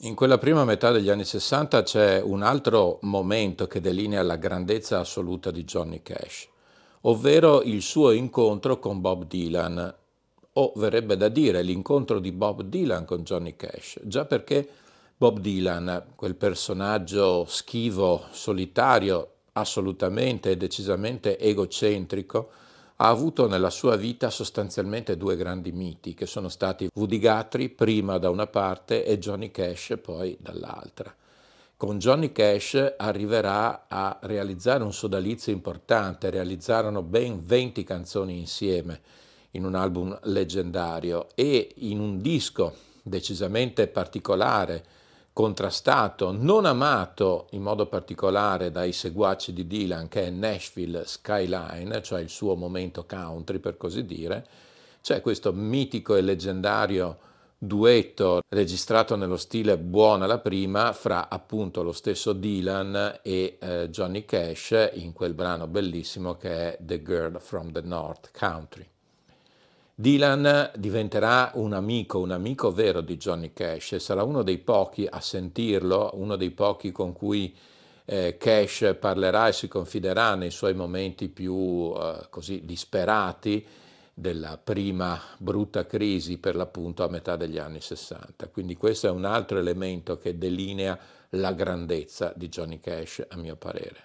In 0.00 0.14
quella 0.14 0.36
prima 0.36 0.66
metà 0.66 0.90
degli 0.90 1.08
anni 1.08 1.24
60 1.24 1.82
c'è 1.82 2.20
un 2.20 2.42
altro 2.42 2.98
momento 3.00 3.66
che 3.66 3.80
delinea 3.80 4.22
la 4.22 4.36
grandezza 4.36 5.00
assoluta 5.00 5.50
di 5.50 5.64
Johnny 5.64 6.02
Cash, 6.02 6.48
ovvero 7.00 7.62
il 7.62 7.80
suo 7.80 8.10
incontro 8.10 8.78
con 8.78 9.00
Bob 9.00 9.24
Dylan, 9.24 9.94
o 10.58 10.72
verrebbe 10.76 11.16
da 11.16 11.28
dire 11.28 11.62
l'incontro 11.62 12.18
di 12.18 12.32
Bob 12.32 12.62
Dylan 12.62 13.04
con 13.04 13.22
Johnny 13.22 13.56
Cash, 13.56 14.00
già 14.02 14.24
perché 14.24 14.68
Bob 15.16 15.38
Dylan, 15.38 16.04
quel 16.14 16.34
personaggio 16.34 17.44
schivo, 17.46 18.24
solitario, 18.30 19.30
assolutamente 19.52 20.50
e 20.50 20.56
decisamente 20.56 21.38
egocentrico, 21.38 22.50
ha 22.96 23.08
avuto 23.08 23.46
nella 23.46 23.68
sua 23.68 23.96
vita 23.96 24.30
sostanzialmente 24.30 25.18
due 25.18 25.36
grandi 25.36 25.72
miti, 25.72 26.14
che 26.14 26.26
sono 26.26 26.48
stati 26.48 26.88
Woody 26.94 27.18
Guthrie 27.18 27.68
prima 27.68 28.16
da 28.18 28.30
una 28.30 28.46
parte 28.46 29.04
e 29.04 29.18
Johnny 29.18 29.50
Cash 29.50 29.98
poi 30.02 30.36
dall'altra. 30.40 31.14
Con 31.76 31.98
Johnny 31.98 32.32
Cash 32.32 32.94
arriverà 32.96 33.84
a 33.88 34.18
realizzare 34.22 34.82
un 34.82 34.94
sodalizio 34.94 35.52
importante, 35.52 36.30
realizzarono 36.30 37.02
ben 37.02 37.44
20 37.44 37.84
canzoni 37.84 38.38
insieme 38.38 39.00
in 39.52 39.64
un 39.64 39.74
album 39.74 40.18
leggendario 40.24 41.28
e 41.34 41.74
in 41.76 42.00
un 42.00 42.20
disco 42.20 42.74
decisamente 43.02 43.86
particolare, 43.86 44.84
contrastato, 45.32 46.32
non 46.32 46.64
amato 46.64 47.46
in 47.50 47.62
modo 47.62 47.86
particolare 47.86 48.70
dai 48.70 48.92
seguaci 48.92 49.52
di 49.52 49.66
Dylan, 49.66 50.08
che 50.08 50.26
è 50.26 50.30
Nashville 50.30 51.04
Skyline, 51.06 52.02
cioè 52.02 52.20
il 52.20 52.30
suo 52.30 52.56
momento 52.56 53.04
country 53.06 53.58
per 53.58 53.76
così 53.76 54.04
dire, 54.04 54.46
c'è 55.02 55.20
questo 55.20 55.52
mitico 55.52 56.16
e 56.16 56.20
leggendario 56.20 57.18
duetto 57.58 58.40
registrato 58.48 59.16
nello 59.16 59.36
stile 59.36 59.78
buona 59.78 60.26
la 60.26 60.38
prima 60.38 60.92
fra 60.92 61.28
appunto 61.28 61.82
lo 61.82 61.92
stesso 61.92 62.32
Dylan 62.32 63.20
e 63.22 63.56
eh, 63.58 63.88
Johnny 63.90 64.24
Cash 64.24 64.90
in 64.94 65.12
quel 65.12 65.32
brano 65.32 65.66
bellissimo 65.66 66.36
che 66.36 66.50
è 66.50 66.78
The 66.80 67.02
Girl 67.02 67.40
from 67.40 67.72
the 67.72 67.80
North 67.82 68.30
Country. 68.36 68.86
Dylan 69.98 70.72
diventerà 70.76 71.52
un 71.54 71.72
amico, 71.72 72.18
un 72.18 72.30
amico 72.30 72.70
vero 72.70 73.00
di 73.00 73.16
Johnny 73.16 73.54
Cash 73.54 73.92
e 73.92 73.98
sarà 73.98 74.24
uno 74.24 74.42
dei 74.42 74.58
pochi 74.58 75.08
a 75.10 75.22
sentirlo, 75.22 76.10
uno 76.16 76.36
dei 76.36 76.50
pochi 76.50 76.92
con 76.92 77.14
cui 77.14 77.56
eh, 78.04 78.36
Cash 78.38 78.94
parlerà 79.00 79.48
e 79.48 79.54
si 79.54 79.68
confiderà 79.68 80.34
nei 80.34 80.50
suoi 80.50 80.74
momenti 80.74 81.30
più 81.30 81.94
eh, 81.96 82.26
così 82.28 82.66
disperati 82.66 83.66
della 84.12 84.58
prima 84.62 85.18
brutta 85.38 85.86
crisi 85.86 86.36
per 86.36 86.56
l'appunto 86.56 87.02
a 87.02 87.08
metà 87.08 87.36
degli 87.36 87.56
anni 87.56 87.80
60. 87.80 88.48
Quindi 88.48 88.76
questo 88.76 89.06
è 89.06 89.10
un 89.10 89.24
altro 89.24 89.56
elemento 89.56 90.18
che 90.18 90.36
delinea 90.36 90.98
la 91.30 91.54
grandezza 91.54 92.34
di 92.36 92.50
Johnny 92.50 92.80
Cash 92.80 93.24
a 93.30 93.36
mio 93.38 93.56
parere. 93.56 94.04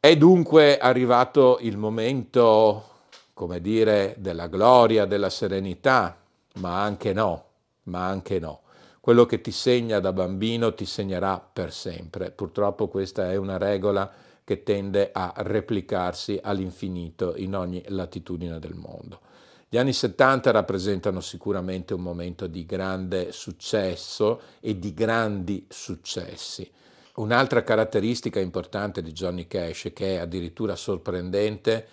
È 0.00 0.16
dunque 0.16 0.78
arrivato 0.78 1.58
il 1.60 1.76
momento 1.76 2.91
come 3.34 3.60
dire, 3.60 4.14
della 4.18 4.46
gloria, 4.46 5.04
della 5.04 5.30
serenità, 5.30 6.18
ma 6.54 6.82
anche 6.82 7.12
no, 7.12 7.44
ma 7.84 8.06
anche 8.06 8.38
no. 8.38 8.60
Quello 9.00 9.26
che 9.26 9.40
ti 9.40 9.50
segna 9.50 9.98
da 9.98 10.12
bambino 10.12 10.74
ti 10.74 10.84
segnerà 10.84 11.40
per 11.40 11.72
sempre. 11.72 12.30
Purtroppo 12.30 12.88
questa 12.88 13.30
è 13.30 13.36
una 13.36 13.58
regola 13.58 14.10
che 14.44 14.62
tende 14.62 15.10
a 15.12 15.32
replicarsi 15.38 16.38
all'infinito 16.42 17.34
in 17.36 17.56
ogni 17.56 17.82
latitudine 17.88 18.58
del 18.58 18.74
mondo. 18.74 19.20
Gli 19.68 19.78
anni 19.78 19.92
70 19.92 20.50
rappresentano 20.50 21.20
sicuramente 21.20 21.94
un 21.94 22.02
momento 22.02 22.46
di 22.46 22.66
grande 22.66 23.32
successo 23.32 24.40
e 24.60 24.78
di 24.78 24.92
grandi 24.92 25.66
successi. 25.68 26.70
Un'altra 27.14 27.62
caratteristica 27.62 28.38
importante 28.38 29.00
di 29.02 29.12
Johnny 29.12 29.46
Cash, 29.46 29.90
che 29.94 30.16
è 30.16 30.18
addirittura 30.18 30.76
sorprendente, 30.76 31.86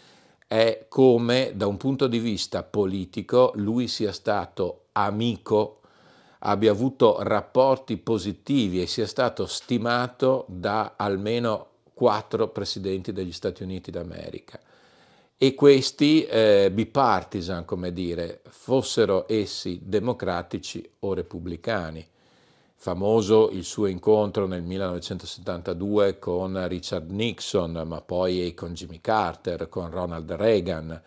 è 0.49 0.87
come 0.89 1.51
da 1.53 1.67
un 1.67 1.77
punto 1.77 2.07
di 2.07 2.17
vista 2.17 2.63
politico 2.63 3.51
lui 3.53 3.87
sia 3.87 4.11
stato 4.11 4.85
amico, 4.93 5.81
abbia 6.39 6.71
avuto 6.71 7.21
rapporti 7.21 7.97
positivi 7.97 8.81
e 8.81 8.87
sia 8.87 9.05
stato 9.05 9.45
stimato 9.45 10.45
da 10.47 10.95
almeno 10.95 11.67
quattro 11.93 12.47
presidenti 12.47 13.13
degli 13.13 13.31
Stati 13.31 13.61
Uniti 13.61 13.91
d'America. 13.91 14.59
E 15.37 15.53
questi 15.53 16.25
eh, 16.25 16.71
bipartisan, 16.73 17.63
come 17.63 17.93
dire, 17.93 18.41
fossero 18.49 19.25
essi 19.27 19.79
democratici 19.83 20.83
o 21.01 21.13
repubblicani 21.13 22.03
famoso 22.81 23.49
il 23.49 23.65
suo 23.65 23.87
incontro 23.87 24.47
nel 24.47 24.63
1972 24.63 26.17
con 26.17 26.65
Richard 26.69 27.11
Nixon, 27.11 27.83
ma 27.85 27.99
poi 27.99 28.53
con 28.53 28.73
Jimmy 28.73 29.01
Carter, 29.01 29.67
con 29.67 29.91
Ronald 29.91 30.31
Reagan, 30.31 31.01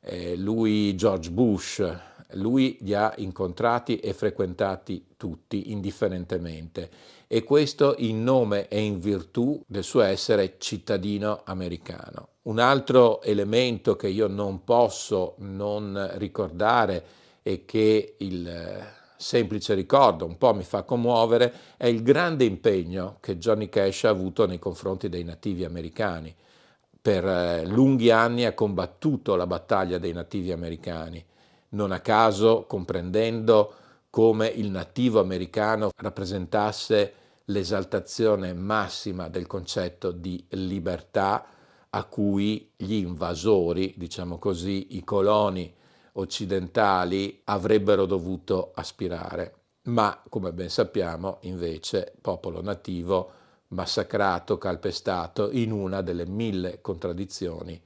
eh, 0.00 0.34
lui 0.34 0.96
George 0.96 1.30
Bush, 1.30 1.96
lui 2.32 2.76
li 2.80 2.92
ha 2.92 3.14
incontrati 3.18 3.98
e 3.98 4.12
frequentati 4.14 5.14
tutti 5.16 5.70
indifferentemente. 5.70 6.90
E 7.28 7.44
questo 7.44 7.94
in 7.98 8.24
nome 8.24 8.66
e 8.66 8.80
in 8.80 8.98
virtù 8.98 9.62
del 9.64 9.84
suo 9.84 10.00
essere 10.00 10.56
cittadino 10.58 11.42
americano. 11.44 12.30
Un 12.42 12.58
altro 12.58 13.22
elemento 13.22 13.94
che 13.94 14.08
io 14.08 14.26
non 14.26 14.64
posso 14.64 15.36
non 15.38 16.14
ricordare 16.14 17.04
è 17.42 17.64
che 17.64 18.16
il 18.18 19.00
semplice 19.22 19.74
ricordo, 19.74 20.26
un 20.26 20.36
po' 20.36 20.52
mi 20.52 20.64
fa 20.64 20.82
commuovere, 20.82 21.52
è 21.76 21.86
il 21.86 22.02
grande 22.02 22.44
impegno 22.44 23.18
che 23.20 23.38
Johnny 23.38 23.68
Cash 23.68 24.04
ha 24.04 24.08
avuto 24.08 24.46
nei 24.46 24.58
confronti 24.58 25.08
dei 25.08 25.22
nativi 25.22 25.64
americani. 25.64 26.34
Per 27.00 27.24
eh, 27.24 27.64
lunghi 27.64 28.10
anni 28.10 28.44
ha 28.44 28.52
combattuto 28.52 29.34
la 29.36 29.46
battaglia 29.46 29.98
dei 29.98 30.12
nativi 30.12 30.52
americani, 30.52 31.24
non 31.70 31.92
a 31.92 32.00
caso 32.00 32.64
comprendendo 32.66 33.74
come 34.10 34.48
il 34.48 34.70
nativo 34.70 35.20
americano 35.20 35.90
rappresentasse 35.96 37.14
l'esaltazione 37.46 38.52
massima 38.52 39.28
del 39.28 39.46
concetto 39.46 40.10
di 40.10 40.44
libertà 40.50 41.46
a 41.90 42.04
cui 42.04 42.70
gli 42.76 42.94
invasori, 42.94 43.94
diciamo 43.96 44.38
così, 44.38 44.96
i 44.96 45.04
coloni 45.04 45.72
occidentali 46.12 47.40
avrebbero 47.44 48.06
dovuto 48.06 48.72
aspirare, 48.74 49.54
ma 49.84 50.22
come 50.28 50.52
ben 50.52 50.70
sappiamo 50.70 51.38
invece 51.42 52.12
popolo 52.20 52.62
nativo 52.62 53.32
massacrato, 53.68 54.58
calpestato 54.58 55.50
in 55.50 55.72
una 55.72 56.02
delle 56.02 56.26
mille 56.26 56.80
contraddizioni 56.80 57.80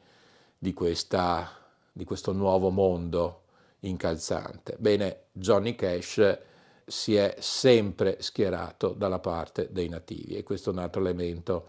di, 0.59 0.73
questa, 0.73 1.49
di 1.93 2.05
questo 2.05 2.33
nuovo 2.33 2.71
mondo 2.71 3.43
incalzante. 3.81 4.77
Bene, 4.79 5.27
Johnny 5.33 5.75
Cash 5.75 6.39
si 6.85 7.15
è 7.17 7.37
sempre 7.39 8.21
schierato 8.21 8.91
dalla 8.91 9.19
parte 9.19 9.69
dei 9.71 9.89
nativi 9.89 10.37
e 10.37 10.43
questo 10.43 10.71
è 10.71 10.73
un 10.73 10.79
altro 10.81 11.01
elemento 11.01 11.69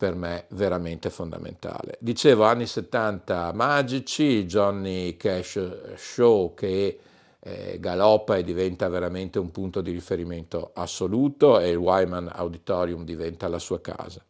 per 0.00 0.14
me 0.14 0.46
veramente 0.52 1.10
fondamentale. 1.10 1.98
Dicevo 2.00 2.44
anni 2.44 2.64
70 2.64 3.52
magici, 3.52 4.46
Johnny 4.46 5.14
Cash 5.18 5.92
Show 5.94 6.54
che 6.54 6.98
eh, 7.38 7.76
galoppa 7.78 8.38
e 8.38 8.42
diventa 8.42 8.88
veramente 8.88 9.38
un 9.38 9.50
punto 9.50 9.82
di 9.82 9.90
riferimento 9.90 10.70
assoluto 10.72 11.60
e 11.60 11.68
il 11.68 11.76
Wyman 11.76 12.30
Auditorium 12.32 13.04
diventa 13.04 13.46
la 13.46 13.58
sua 13.58 13.82
casa. 13.82 14.24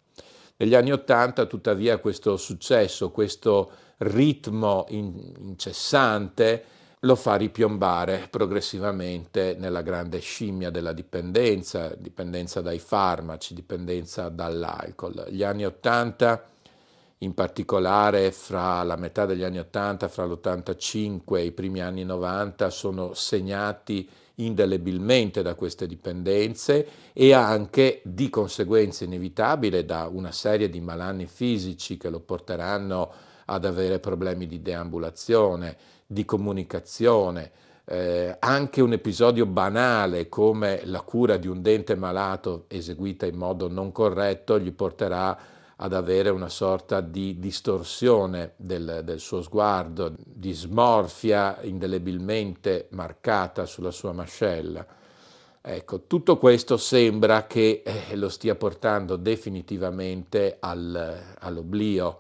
Negli 0.57 0.75
anni 0.75 0.91
80 0.91 1.47
tuttavia 1.47 1.99
questo 1.99 2.37
successo, 2.37 3.13
questo 3.13 3.71
ritmo 3.99 4.87
incessante 4.89 6.65
lo 7.05 7.17
fa 7.17 7.37
ripiombare 7.37 8.29
progressivamente 8.29 9.57
nella 9.59 9.81
grande 9.81 10.19
scimmia 10.19 10.71
della 10.71 10.93
dipendenza, 10.93 11.95
dipendenza 11.97 12.61
dai 12.61 12.79
farmaci, 12.79 13.55
dipendenza 13.55 14.29
dall'alcol. 14.29 15.27
Gli 15.31 15.43
anni 15.43 15.65
80, 15.65 16.45
in 17.19 17.33
particolare 17.33 18.33
fra 18.33 18.83
la 18.83 18.97
metà 18.97 19.25
degli 19.25 19.43
anni 19.43 19.59
80, 19.59 20.09
fra 20.09 20.27
l'85 20.27 21.37
e 21.37 21.45
i 21.45 21.53
primi 21.53 21.81
anni 21.81 22.05
90, 22.05 22.69
sono 22.69 23.15
segnati 23.15 24.07
indelebilmente 24.35 25.41
da 25.41 25.55
queste 25.55 25.87
dipendenze 25.87 26.87
e 27.15 27.33
anche 27.33 28.03
di 28.05 28.29
conseguenza 28.29 29.05
inevitabile 29.05 29.87
da 29.87 30.07
una 30.07 30.33
serie 30.33 30.69
di 30.69 30.81
malanni 30.81 31.27
fisici 31.27 31.97
che 31.97 32.11
lo 32.11 32.21
porteranno 32.21 33.11
ad 33.47 33.65
avere 33.65 33.99
problemi 33.99 34.47
di 34.47 34.63
deambulazione, 34.63 35.77
di 36.13 36.25
comunicazione, 36.25 37.53
eh, 37.85 38.35
anche 38.41 38.81
un 38.81 38.93
episodio 38.93 39.47
banale 39.47 40.29
come 40.29 40.81
la 40.87 41.03
cura 41.03 41.37
di 41.37 41.47
un 41.47 41.63
dente 41.63 41.95
malato 41.95 42.65
eseguita 42.67 43.27
in 43.27 43.37
modo 43.37 43.69
non 43.69 43.93
corretto 43.93 44.59
gli 44.59 44.73
porterà 44.73 45.39
ad 45.77 45.93
avere 45.93 46.31
una 46.31 46.49
sorta 46.49 47.01
di 47.01 47.39
distorsione 47.39 48.55
del, 48.57 49.03
del, 49.05 49.21
suo 49.21 49.41
sguardo, 49.41 50.13
di 50.19 50.53
smorfia 50.53 51.61
indelebilmente 51.63 52.89
marcata 52.91 53.65
sulla 53.65 53.93
sua 53.93 54.11
mascella. 54.11 54.85
Ecco, 55.63 56.07
tutto 56.09 56.39
questo 56.39 56.77
sembra 56.77 57.47
che 57.47 57.85
eh, 57.85 58.17
lo 58.17 58.29
stia 58.29 58.57
portando 58.57 59.15
definitivamente 59.15 60.57
al, 60.59 61.37
all'oblio 61.39 62.19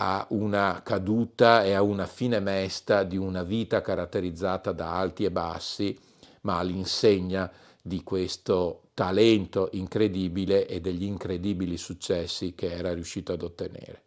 a 0.00 0.24
una 0.30 0.80
caduta 0.84 1.64
e 1.64 1.72
a 1.72 1.82
una 1.82 2.06
fine 2.06 2.38
mesta 2.38 3.02
di 3.02 3.16
una 3.16 3.42
vita 3.42 3.80
caratterizzata 3.80 4.70
da 4.70 4.96
alti 4.96 5.24
e 5.24 5.32
bassi, 5.32 5.98
ma 6.42 6.58
all'insegna 6.58 7.50
di 7.82 8.04
questo 8.04 8.82
talento 8.94 9.70
incredibile 9.72 10.68
e 10.68 10.80
degli 10.80 11.02
incredibili 11.02 11.76
successi 11.76 12.54
che 12.54 12.70
era 12.70 12.94
riuscito 12.94 13.32
ad 13.32 13.42
ottenere. 13.42 14.02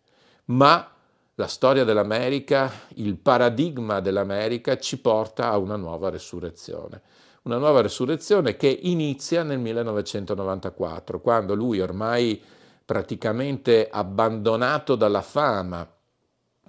Ma 0.45 0.95
la 1.35 1.47
storia 1.47 1.83
dell'America, 1.83 2.71
il 2.95 3.17
paradigma 3.17 3.99
dell'America 3.99 4.77
ci 4.77 4.97
porta 4.97 5.49
a 5.49 5.57
una 5.57 5.75
nuova 5.75 6.09
resurrezione. 6.09 7.01
Una 7.43 7.57
nuova 7.57 7.81
resurrezione 7.81 8.55
che 8.55 8.67
inizia 8.67 9.43
nel 9.43 9.59
1994, 9.59 11.19
quando 11.19 11.53
lui 11.53 11.81
ormai 11.81 12.41
praticamente 12.91 13.87
abbandonato 13.89 14.95
dalla 14.95 15.21
fama, 15.21 15.89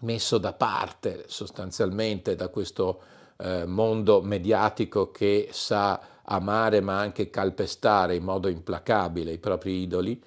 messo 0.02 0.38
da 0.38 0.52
parte 0.52 1.24
sostanzialmente 1.26 2.36
da 2.36 2.46
questo 2.46 3.02
eh, 3.38 3.66
mondo 3.66 4.22
mediatico 4.22 5.10
che 5.10 5.48
sa 5.50 6.00
amare 6.22 6.80
ma 6.80 7.00
anche 7.00 7.28
calpestare 7.28 8.14
in 8.14 8.22
modo 8.22 8.46
implacabile 8.46 9.32
i 9.32 9.38
propri 9.38 9.82
idoli. 9.82 10.22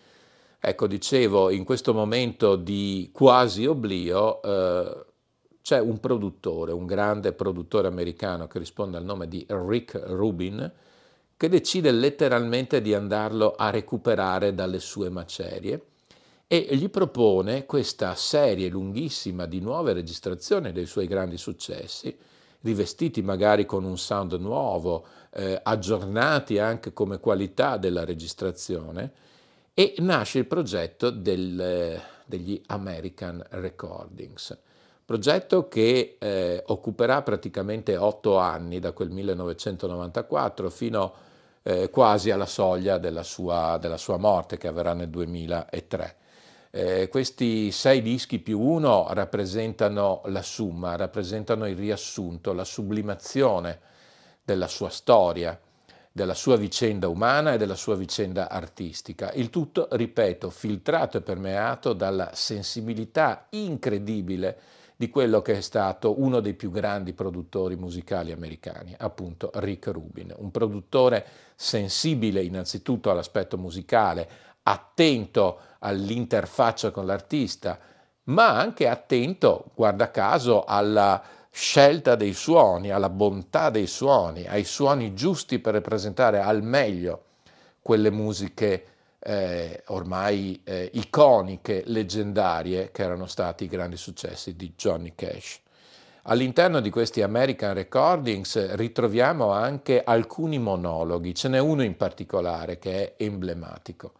Ecco, 0.59 0.85
dicevo, 0.85 1.49
in 1.49 1.63
questo 1.63 1.93
momento 1.93 2.57
di 2.57 3.09
quasi 3.13 3.65
oblio 3.65 4.41
eh, 4.41 5.05
c'è 5.61 5.79
un 5.79 6.01
produttore, 6.01 6.73
un 6.73 6.85
grande 6.85 7.31
produttore 7.31 7.87
americano 7.87 8.47
che 8.47 8.59
risponde 8.59 8.97
al 8.97 9.05
nome 9.05 9.29
di 9.29 9.45
Rick 9.47 9.97
Rubin, 10.07 10.69
che 11.37 11.49
decide 11.49 11.91
letteralmente 11.91 12.81
di 12.81 12.93
andarlo 12.93 13.55
a 13.55 13.69
recuperare 13.69 14.53
dalle 14.53 14.79
sue 14.79 15.09
macerie 15.09 15.81
e 16.47 16.67
gli 16.71 16.89
propone 16.89 17.65
questa 17.65 18.15
serie 18.15 18.69
lunghissima 18.69 19.45
di 19.45 19.59
nuove 19.59 19.93
registrazioni 19.93 20.71
dei 20.71 20.85
suoi 20.85 21.07
grandi 21.07 21.37
successi, 21.37 22.15
rivestiti 22.61 23.21
magari 23.21 23.65
con 23.65 23.83
un 23.83 23.97
sound 23.97 24.33
nuovo, 24.33 25.05
eh, 25.31 25.59
aggiornati 25.61 26.57
anche 26.59 26.93
come 26.93 27.19
qualità 27.19 27.77
della 27.77 28.05
registrazione, 28.05 29.11
e 29.73 29.95
nasce 29.99 30.39
il 30.39 30.45
progetto 30.45 31.09
del, 31.09 32.01
degli 32.25 32.61
American 32.67 33.45
Recordings 33.49 34.57
progetto 35.05 35.67
che 35.67 36.17
eh, 36.19 36.63
occuperà 36.65 37.21
praticamente 37.21 37.95
otto 37.95 38.37
anni, 38.37 38.79
da 38.79 38.91
quel 38.91 39.11
1994 39.11 40.69
fino 40.71 41.13
eh, 41.61 41.89
quasi 41.89 42.31
alla 42.31 42.47
soglia 42.47 42.97
della 42.97 43.23
sua, 43.23 43.77
della 43.79 43.97
sua, 43.97 44.17
morte, 44.17 44.57
che 44.57 44.67
avverrà 44.67 44.93
nel 44.93 45.09
2003. 45.09 46.15
Eh, 46.71 47.07
questi 47.07 47.71
sei 47.71 48.01
dischi 48.01 48.39
più 48.39 48.59
uno 48.59 49.07
rappresentano 49.11 50.21
la 50.25 50.41
summa, 50.41 50.95
rappresentano 50.95 51.67
il 51.67 51.77
riassunto, 51.77 52.51
la 52.51 52.65
sublimazione 52.65 53.79
della 54.43 54.67
sua 54.67 54.89
storia, 54.89 55.57
della 56.11 56.33
sua 56.33 56.55
vicenda 56.55 57.07
umana 57.07 57.53
e 57.53 57.57
della 57.57 57.75
sua 57.75 57.95
vicenda 57.95 58.49
artistica. 58.49 59.31
Il 59.33 59.49
tutto, 59.49 59.87
ripeto, 59.91 60.49
filtrato 60.49 61.17
e 61.17 61.21
permeato 61.21 61.93
dalla 61.93 62.31
sensibilità 62.33 63.47
incredibile 63.51 64.57
di 64.95 65.09
quello 65.09 65.41
che 65.41 65.57
è 65.57 65.61
stato 65.61 66.21
uno 66.21 66.39
dei 66.39 66.53
più 66.53 66.71
grandi 66.71 67.13
produttori 67.13 67.75
musicali 67.75 68.31
americani, 68.31 68.95
appunto 68.97 69.51
Rick 69.55 69.87
Rubin, 69.87 70.33
un 70.37 70.51
produttore 70.51 71.25
sensibile 71.55 72.41
innanzitutto 72.41 73.11
all'aspetto 73.11 73.57
musicale, 73.57 74.29
attento 74.63 75.59
all'interfaccia 75.79 76.91
con 76.91 77.05
l'artista, 77.05 77.77
ma 78.25 78.57
anche 78.57 78.87
attento, 78.87 79.71
guarda 79.75 80.09
caso, 80.11 80.63
alla 80.63 81.21
scelta 81.51 82.15
dei 82.15 82.33
suoni, 82.33 82.91
alla 82.91 83.09
bontà 83.09 83.69
dei 83.69 83.87
suoni, 83.87 84.45
ai 84.45 84.63
suoni 84.63 85.13
giusti 85.13 85.59
per 85.59 85.73
rappresentare 85.73 86.39
al 86.39 86.63
meglio 86.63 87.23
quelle 87.81 88.09
musiche 88.09 88.94
eh, 89.27 89.81
ormai 89.87 90.61
eh, 90.63 90.91
iconiche, 90.93 91.81
leggendarie, 91.87 92.91
che 92.91 93.01
erano 93.01 93.25
stati 93.25 93.63
i 93.63 93.67
grandi 93.67 93.97
successi 93.97 94.55
di 94.55 94.73
Johnny 94.77 95.13
Cash. 95.15 95.61
All'interno 96.27 96.79
di 96.79 96.91
questi 96.91 97.21
American 97.23 97.73
Recordings 97.73 98.75
ritroviamo 98.75 99.51
anche 99.51 100.03
alcuni 100.03 100.59
monologhi, 100.59 101.33
ce 101.33 101.49
n'è 101.49 101.59
uno 101.59 101.83
in 101.83 101.97
particolare 101.97 102.77
che 102.77 103.15
è 103.15 103.23
emblematico, 103.23 104.13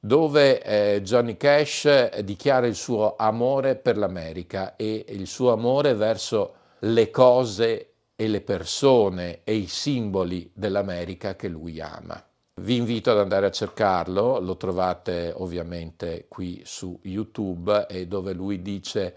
dove 0.00 0.62
eh, 0.62 1.02
Johnny 1.02 1.36
Cash 1.36 2.18
dichiara 2.20 2.66
il 2.66 2.74
suo 2.74 3.14
amore 3.16 3.76
per 3.76 3.98
l'America 3.98 4.76
e 4.76 5.04
il 5.08 5.26
suo 5.26 5.52
amore 5.52 5.94
verso 5.94 6.54
le 6.80 7.10
cose 7.10 7.90
e 8.16 8.28
le 8.28 8.40
persone 8.40 9.40
e 9.44 9.54
i 9.54 9.66
simboli 9.66 10.50
dell'America 10.54 11.36
che 11.36 11.48
lui 11.48 11.80
ama. 11.80 12.22
Vi 12.58 12.74
invito 12.74 13.10
ad 13.10 13.18
andare 13.18 13.44
a 13.44 13.50
cercarlo, 13.50 14.40
lo 14.40 14.56
trovate 14.56 15.30
ovviamente 15.36 16.24
qui 16.26 16.62
su 16.64 16.98
YouTube 17.02 17.86
e 17.86 18.06
dove 18.06 18.32
lui 18.32 18.62
dice 18.62 19.14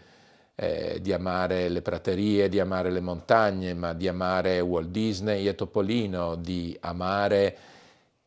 eh, 0.56 1.00
di 1.02 1.14
amare 1.14 1.70
le 1.70 1.82
praterie, 1.82 2.50
di 2.50 2.60
amare 2.60 2.92
le 2.92 3.00
montagne, 3.00 3.74
ma 3.74 3.94
di 3.94 4.10
amare 4.10 4.60
Walt 4.60 4.90
Disney 4.90 5.48
e 5.48 5.56
Topolino, 5.56 6.36
di 6.36 6.76
amare 6.82 7.58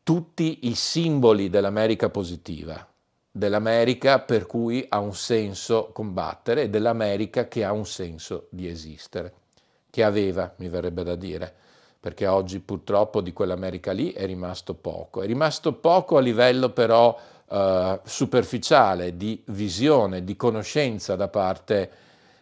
tutti 0.01 0.67
i 0.67 0.73
simboli 0.73 1.47
dell'America 1.47 2.09
positiva, 2.09 2.83
dell'America 3.29 4.19
per 4.19 4.47
cui 4.47 4.83
ha 4.89 4.97
un 4.97 5.13
senso 5.13 5.91
combattere 5.93 6.63
e 6.63 6.69
dell'America 6.71 7.47
che 7.47 7.63
ha 7.63 7.71
un 7.71 7.85
senso 7.85 8.47
di 8.49 8.67
esistere, 8.67 9.31
che 9.91 10.03
aveva, 10.03 10.51
mi 10.57 10.69
verrebbe 10.69 11.03
da 11.03 11.15
dire 11.15 11.53
perché 12.03 12.27
oggi 12.27 12.59
purtroppo 12.59 13.21
di 13.21 13.31
quell'America 13.31 13.93
lì 13.93 14.11
è 14.11 14.25
rimasto 14.25 14.73
poco. 14.73 15.21
È 15.21 15.25
rimasto 15.25 15.71
poco 15.71 16.17
a 16.17 16.19
livello 16.19 16.71
però 16.71 17.17
eh, 17.49 17.99
superficiale 18.03 19.15
di 19.15 19.41
visione, 19.45 20.25
di 20.25 20.35
conoscenza 20.35 21.15
da 21.15 21.29
parte 21.29 21.91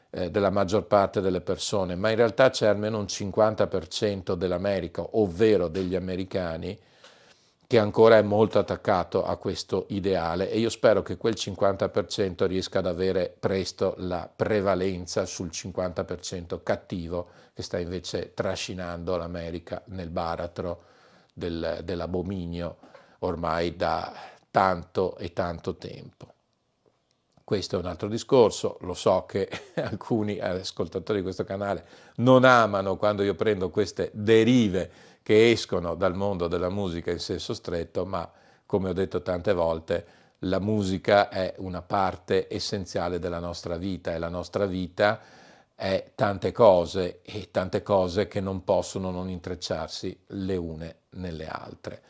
eh, 0.10 0.32
della 0.32 0.50
maggior 0.50 0.86
parte 0.86 1.22
delle 1.22 1.42
persone, 1.42 1.94
ma 1.94 2.10
in 2.10 2.16
realtà 2.16 2.50
c'è 2.50 2.66
almeno 2.66 2.98
un 2.98 3.06
50% 3.06 4.34
dell'America, 4.34 5.06
ovvero 5.12 5.68
degli 5.68 5.94
americani, 5.94 6.76
che 7.72 7.80
ancora 7.80 8.18
è 8.18 8.22
molto 8.22 8.60
attaccato 8.60 9.24
a 9.24 9.38
questo 9.38 9.86
ideale 9.92 10.52
e 10.52 10.60
io 10.60 10.68
spero 10.68 11.02
che 11.02 11.16
quel 11.16 11.36
50% 11.38 12.46
riesca 12.46 12.80
ad 12.80 12.86
avere 12.86 13.34
presto 13.40 13.94
la 14.00 14.30
prevalenza 14.36 15.26
sul 15.26 15.52
50% 15.54 16.64
cattivo 16.64 17.30
che 17.54 17.62
sta 17.62 17.80
invece 17.80 18.34
trascinando 18.34 19.16
l'America 19.16 19.82
nel 19.86 20.10
baratro 20.10 20.82
del, 21.32 21.80
dell'abominio 21.86 22.76
ormai 23.20 23.78
da 23.78 24.12
tanto 24.52 25.16
e 25.16 25.32
tanto 25.32 25.78
tempo. 25.78 26.28
Questo 27.46 27.78
è 27.78 27.80
un 27.80 27.86
altro 27.86 28.10
discorso, 28.10 28.80
lo 28.82 28.94
so 28.94 29.24
che 29.26 29.50
alcuni 29.76 30.40
ascoltatori 30.40 31.20
di 31.20 31.24
questo 31.24 31.46
canale 31.46 31.86
non 32.16 32.44
amano 32.44 32.98
quando 32.98 33.24
io 33.24 33.36
prendo 33.36 33.70
queste 33.70 34.12
derive 34.14 35.11
che 35.24 35.52
escono 35.52 35.96
dal 35.96 36.16
mondo 36.16 36.48
della 36.48 36.70
musica 36.70 37.12
in 37.12 37.20
senso 37.20 37.54
stretto, 37.54 38.06
ma 38.06 38.30
come 38.66 38.90
ho 38.90 38.94
detto 38.94 39.22
tante 39.22 39.54
volte, 39.54 40.06
la 40.46 40.60
musica 40.60 41.30
è 41.30 41.54
una 41.58 41.82
parte 41.82 42.48
essenziale 42.50 43.20
della 43.20 43.40
nostra 43.40 43.78
vita 43.78 44.14
e 44.14 44.20
la 44.20 44.30
nostra 44.30 44.66
vita 44.66 45.20
è 45.76 46.12
tante 46.16 46.52
cose 46.52 47.22
e 47.22 47.50
tante 47.52 47.84
cose 47.84 48.28
che 48.28 48.40
non 48.40 48.64
possono 48.64 49.12
non 49.12 49.30
intrecciarsi 49.30 50.26
le 50.28 50.56
une 50.56 50.96
nelle 51.12 51.48
altre. 51.48 52.02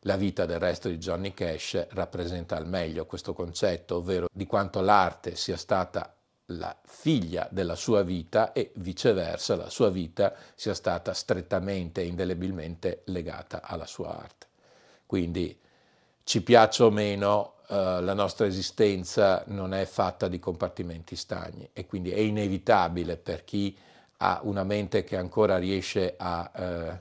La 0.00 0.16
vita 0.16 0.44
del 0.44 0.58
resto 0.58 0.88
di 0.88 0.98
Johnny 0.98 1.32
Cash 1.32 1.88
rappresenta 1.90 2.56
al 2.56 2.66
meglio 2.66 3.06
questo 3.06 3.32
concetto, 3.32 3.96
ovvero 3.96 4.28
di 4.30 4.46
quanto 4.46 4.80
l'arte 4.80 5.36
sia 5.36 5.56
stata 5.56 6.14
la 6.46 6.76
figlia 6.84 7.48
della 7.50 7.74
sua 7.74 8.02
vita 8.02 8.52
e 8.52 8.72
viceversa 8.76 9.56
la 9.56 9.70
sua 9.70 9.90
vita 9.90 10.34
sia 10.54 10.74
stata 10.74 11.12
strettamente 11.14 12.02
e 12.02 12.06
indelebilmente 12.06 13.02
legata 13.06 13.62
alla 13.62 13.86
sua 13.86 14.18
arte. 14.18 14.46
Quindi 15.06 15.58
ci 16.24 16.42
piaccia 16.42 16.84
o 16.84 16.90
meno, 16.90 17.54
eh, 17.68 17.74
la 17.74 18.14
nostra 18.14 18.46
esistenza 18.46 19.42
non 19.46 19.72
è 19.72 19.84
fatta 19.86 20.28
di 20.28 20.38
compartimenti 20.38 21.16
stagni 21.16 21.68
e 21.72 21.86
quindi 21.86 22.10
è 22.10 22.18
inevitabile 22.18 23.16
per 23.16 23.44
chi 23.44 23.76
ha 24.18 24.40
una 24.42 24.64
mente 24.64 25.04
che 25.04 25.16
ancora 25.16 25.58
riesce 25.58 26.14
a 26.16 26.50
eh, 26.54 27.00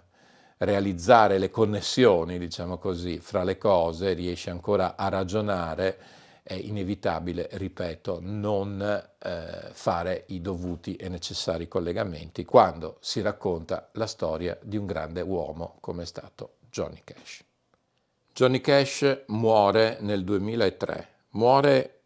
realizzare 0.58 1.38
le 1.38 1.50
connessioni, 1.50 2.38
diciamo 2.38 2.78
così, 2.78 3.20
fra 3.20 3.44
le 3.44 3.58
cose, 3.58 4.14
riesce 4.14 4.50
ancora 4.50 4.96
a 4.96 5.10
ragionare, 5.10 5.98
è 6.44 6.54
inevitabile, 6.54 7.48
ripeto, 7.54 8.20
non 8.22 8.82
eh, 8.82 9.70
fare 9.72 10.26
i 10.28 10.42
dovuti 10.42 10.98
e 10.98 11.08
necessari 11.08 11.70
collegamenti 11.70 12.44
quando 12.44 12.98
si 13.00 13.22
racconta 13.22 13.90
la 13.94 14.08
storia 14.08 14.58
di 14.62 14.76
un 14.76 14.86
grande 14.86 15.22
uomo 15.22 15.78
come 15.80 16.04
è 16.04 16.06
stato 16.06 16.56
Johnny 16.70 17.00
Cash. 17.04 17.44
Johnny 18.34 18.60
Cash 18.60 19.24
muore 19.28 19.98
nel 20.02 20.26
2003, 20.26 21.08
muore 21.30 22.02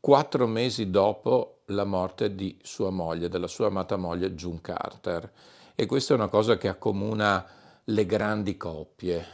quattro 0.00 0.46
mesi 0.46 0.90
dopo 0.90 1.62
la 1.66 1.84
morte 1.84 2.34
di 2.34 2.58
sua 2.62 2.90
moglie, 2.90 3.28
della 3.28 3.46
sua 3.46 3.66
amata 3.66 3.96
moglie 3.96 4.34
June 4.34 4.60
Carter. 4.62 5.30
E 5.74 5.86
questa 5.86 6.14
è 6.14 6.16
una 6.16 6.28
cosa 6.28 6.56
che 6.56 6.68
accomuna 6.68 7.44
le 7.84 8.06
grandi 8.06 8.56
coppie, 8.56 9.26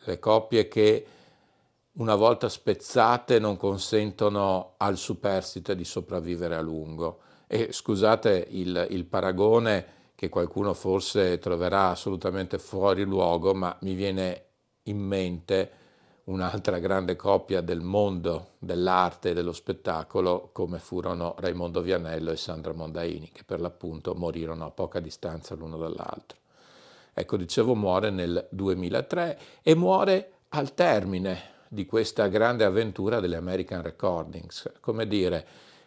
le 0.00 0.18
coppie 0.18 0.66
che 0.66 1.06
una 1.94 2.14
volta 2.14 2.48
spezzate 2.48 3.38
non 3.38 3.56
consentono 3.56 4.74
al 4.78 4.96
superstite 4.96 5.76
di 5.76 5.84
sopravvivere 5.84 6.54
a 6.54 6.60
lungo. 6.60 7.20
E 7.46 7.70
scusate 7.70 8.46
il, 8.50 8.86
il 8.90 9.04
paragone 9.04 10.00
che 10.14 10.30
qualcuno 10.30 10.72
forse 10.72 11.38
troverà 11.38 11.88
assolutamente 11.88 12.58
fuori 12.58 13.04
luogo, 13.04 13.52
ma 13.52 13.76
mi 13.80 13.94
viene 13.94 14.44
in 14.84 14.98
mente 14.98 15.70
un'altra 16.24 16.78
grande 16.78 17.16
coppia 17.16 17.60
del 17.60 17.80
mondo 17.80 18.52
dell'arte 18.58 19.30
e 19.30 19.34
dello 19.34 19.52
spettacolo 19.52 20.50
come 20.52 20.78
furono 20.78 21.34
Raimondo 21.38 21.82
Vianello 21.82 22.30
e 22.30 22.36
Sandra 22.36 22.72
Mondaini, 22.72 23.30
che 23.32 23.42
per 23.44 23.60
l'appunto 23.60 24.14
morirono 24.14 24.64
a 24.64 24.70
poca 24.70 25.00
distanza 25.00 25.54
l'uno 25.54 25.76
dall'altro. 25.76 26.38
Ecco, 27.12 27.36
dicevo, 27.36 27.74
muore 27.74 28.08
nel 28.08 28.46
2003 28.50 29.38
e 29.62 29.74
muore 29.74 30.32
al 30.50 30.72
termine 30.72 31.51
di 31.72 31.86
questa 31.86 32.26
grande 32.26 32.64
avventura 32.64 33.18
delle 33.18 33.36
American 33.36 33.80
Recordings, 33.80 34.70
come 34.80 35.08
dire, 35.08 35.46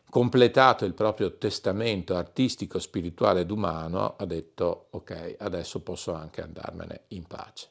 completato 0.09 0.83
il 0.83 0.95
proprio 0.95 1.37
testamento 1.37 2.15
artistico, 2.15 2.79
spirituale 2.79 3.41
ed 3.41 3.51
umano, 3.51 4.15
ha 4.17 4.25
detto 4.25 4.87
ok, 4.89 5.35
adesso 5.37 5.81
posso 5.81 6.15
anche 6.15 6.41
andarmene 6.41 7.01
in 7.09 7.25
pace. 7.25 7.67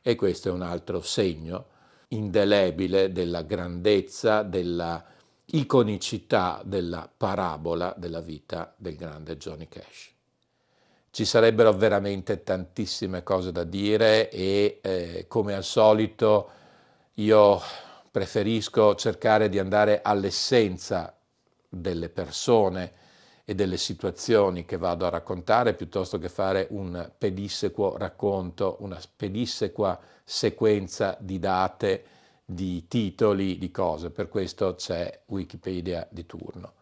E 0.00 0.14
questo 0.14 0.48
è 0.48 0.52
un 0.52 0.62
altro 0.62 1.02
segno 1.02 1.66
indelebile 2.08 3.12
della 3.12 3.42
grandezza, 3.42 4.42
della 4.42 5.04
iconicità 5.44 6.62
della 6.64 7.10
parabola 7.14 7.94
della 7.98 8.22
vita 8.22 8.72
del 8.74 8.96
grande 8.96 9.36
Johnny 9.36 9.68
Cash. 9.68 10.12
Ci 11.10 11.26
sarebbero 11.26 11.74
veramente 11.74 12.42
tantissime 12.42 13.22
cose 13.22 13.52
da 13.52 13.64
dire 13.64 14.30
e 14.30 14.78
eh, 14.80 15.26
come 15.28 15.52
al 15.52 15.64
solito 15.64 16.52
io 17.18 17.60
preferisco 18.10 18.94
cercare 18.94 19.48
di 19.48 19.58
andare 19.58 20.02
all'essenza 20.02 21.16
delle 21.68 22.08
persone 22.10 22.92
e 23.44 23.54
delle 23.54 23.76
situazioni 23.76 24.64
che 24.64 24.76
vado 24.76 25.06
a 25.06 25.10
raccontare 25.10 25.74
piuttosto 25.74 26.18
che 26.18 26.28
fare 26.28 26.68
un 26.70 27.10
pedissequo 27.16 27.96
racconto, 27.96 28.76
una 28.80 29.00
pedissequa 29.16 29.98
sequenza 30.22 31.16
di 31.18 31.38
date, 31.38 32.04
di 32.44 32.86
titoli, 32.86 33.58
di 33.58 33.70
cose. 33.70 34.10
Per 34.10 34.28
questo 34.28 34.74
c'è 34.74 35.22
Wikipedia 35.26 36.06
di 36.10 36.24
turno. 36.24 36.74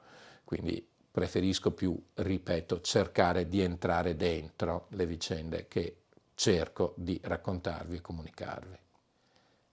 Quindi 0.45 0.87
preferisco 1.11 1.71
più, 1.71 1.99
ripeto, 2.15 2.83
cercare 2.83 3.49
di 3.49 3.63
entrare 3.63 4.17
dentro 4.17 4.87
le 4.91 5.07
vicende 5.07 5.67
che 5.67 6.03
cerco 6.35 6.93
di 6.97 7.19
raccontarvi 7.23 7.97
e 7.97 8.01
comunicarvi. 8.01 8.86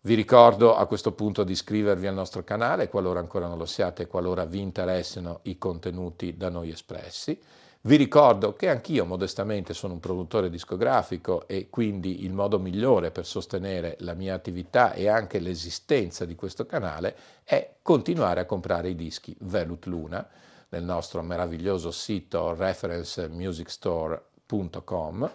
Vi 0.05 0.15
ricordo 0.15 0.75
a 0.75 0.85
questo 0.85 1.13
punto 1.13 1.45
di 1.45 1.53
iscrivervi 1.53 2.07
al 2.07 2.13
nostro 2.13 2.43
canale, 2.43 2.89
qualora 2.89 3.21
ancora 3.21 3.47
non 3.47 3.57
lo 3.57 3.63
siate, 3.63 4.05
qualora 4.05 4.43
vi 4.43 4.59
interessino 4.59 5.39
i 5.43 5.57
contenuti 5.57 6.35
da 6.35 6.49
noi 6.49 6.71
espressi. 6.71 7.39
Vi 7.79 7.95
ricordo 7.95 8.53
che 8.53 8.67
anch'io 8.67 9.05
modestamente 9.05 9.73
sono 9.73 9.93
un 9.93 10.01
produttore 10.01 10.49
discografico 10.49 11.47
e 11.47 11.69
quindi 11.69 12.25
il 12.25 12.33
modo 12.33 12.59
migliore 12.59 13.11
per 13.11 13.25
sostenere 13.25 13.95
la 13.99 14.13
mia 14.13 14.33
attività 14.33 14.91
e 14.91 15.07
anche 15.07 15.39
l'esistenza 15.39 16.25
di 16.25 16.35
questo 16.35 16.65
canale 16.65 17.15
è 17.45 17.75
continuare 17.81 18.41
a 18.41 18.45
comprare 18.45 18.89
i 18.89 18.95
dischi 18.95 19.33
Velut 19.39 19.85
Luna, 19.85 20.27
nel 20.67 20.83
nostro 20.83 21.21
meraviglioso 21.21 21.91
sito 21.91 22.53
referencemusicstore.com 22.53 25.31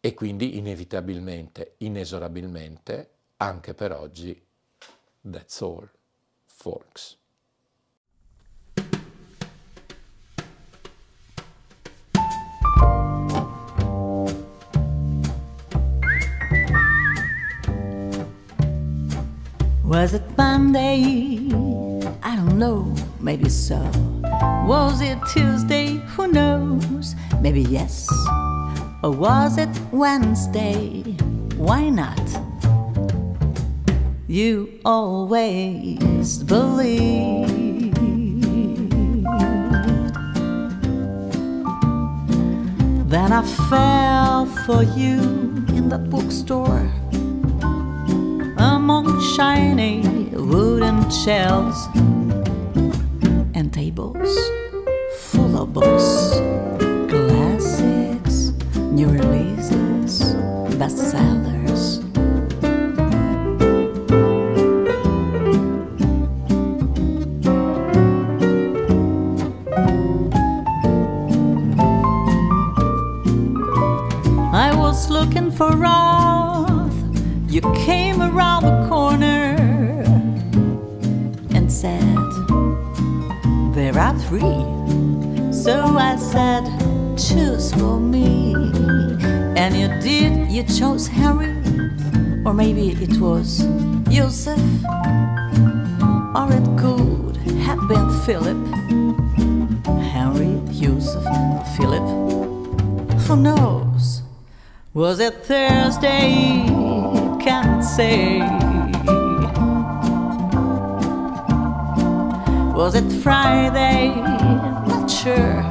e 0.00 0.14
quindi 0.14 0.58
inevitabilmente, 0.58 1.74
inesorabilmente, 1.78 3.14
anche 3.42 3.72
per 3.72 3.92
oggi, 3.92 4.38
that's 5.22 5.62
all, 5.62 5.88
folks. 6.44 7.16
Was 19.84 20.12
it 20.14 20.22
Monday? 20.36 21.48
I 22.22 22.36
don't 22.36 22.58
know, 22.58 22.94
maybe 23.20 23.48
so. 23.48 23.80
Was 24.66 25.00
it 25.00 25.18
Tuesday? 25.32 25.96
Who 26.14 26.28
knows? 26.28 27.14
Maybe 27.40 27.62
yes. 27.62 28.06
Or 29.02 29.12
was 29.12 29.56
it 29.56 29.70
Wednesday? 29.90 31.02
Why 31.56 31.88
not? 31.88 32.49
You 34.30 34.78
always 34.84 36.38
believed. 36.44 37.50
Then 43.10 43.32
I 43.32 43.42
fell 43.68 44.46
for 44.46 44.84
you 44.84 45.18
in 45.74 45.88
the 45.88 45.98
bookstore 45.98 46.92
among 48.56 49.20
shiny 49.34 50.02
wooden 50.32 51.10
shelves 51.10 51.88
and 53.56 53.72
tables 53.72 54.38
full 55.18 55.60
of 55.60 55.72
books, 55.72 56.38
classics, 57.10 58.52
new 58.76 59.08
releases, 59.08 60.36
bestsellers. 60.78 61.59
Was 105.10 105.18
it 105.18 105.34
Thursday? 105.44 106.62
Can't 107.40 107.82
say. 107.82 108.38
Was 112.78 112.94
it 112.94 113.10
Friday? 113.20 114.14
Not 114.86 115.10
sure. 115.10 115.64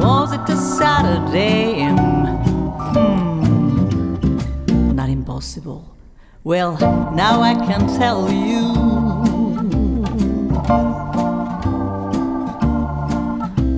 Was 0.00 0.32
it 0.32 0.48
a 0.48 0.56
Saturday? 0.56 1.88
Hmm, 2.94 3.34
not 4.94 5.08
impossible. 5.08 5.92
Well, 6.44 6.78
now 7.12 7.42
I 7.42 7.54
can 7.54 7.88
tell 7.98 8.30
you. 8.30 8.62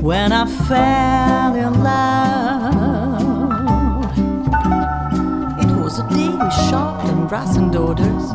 When 0.02 0.30
I 0.30 0.46
fell 0.68 1.54
in 1.54 1.82
love, 1.82 2.27
brass 7.28 7.58
and 7.58 7.76
orders, 7.76 8.30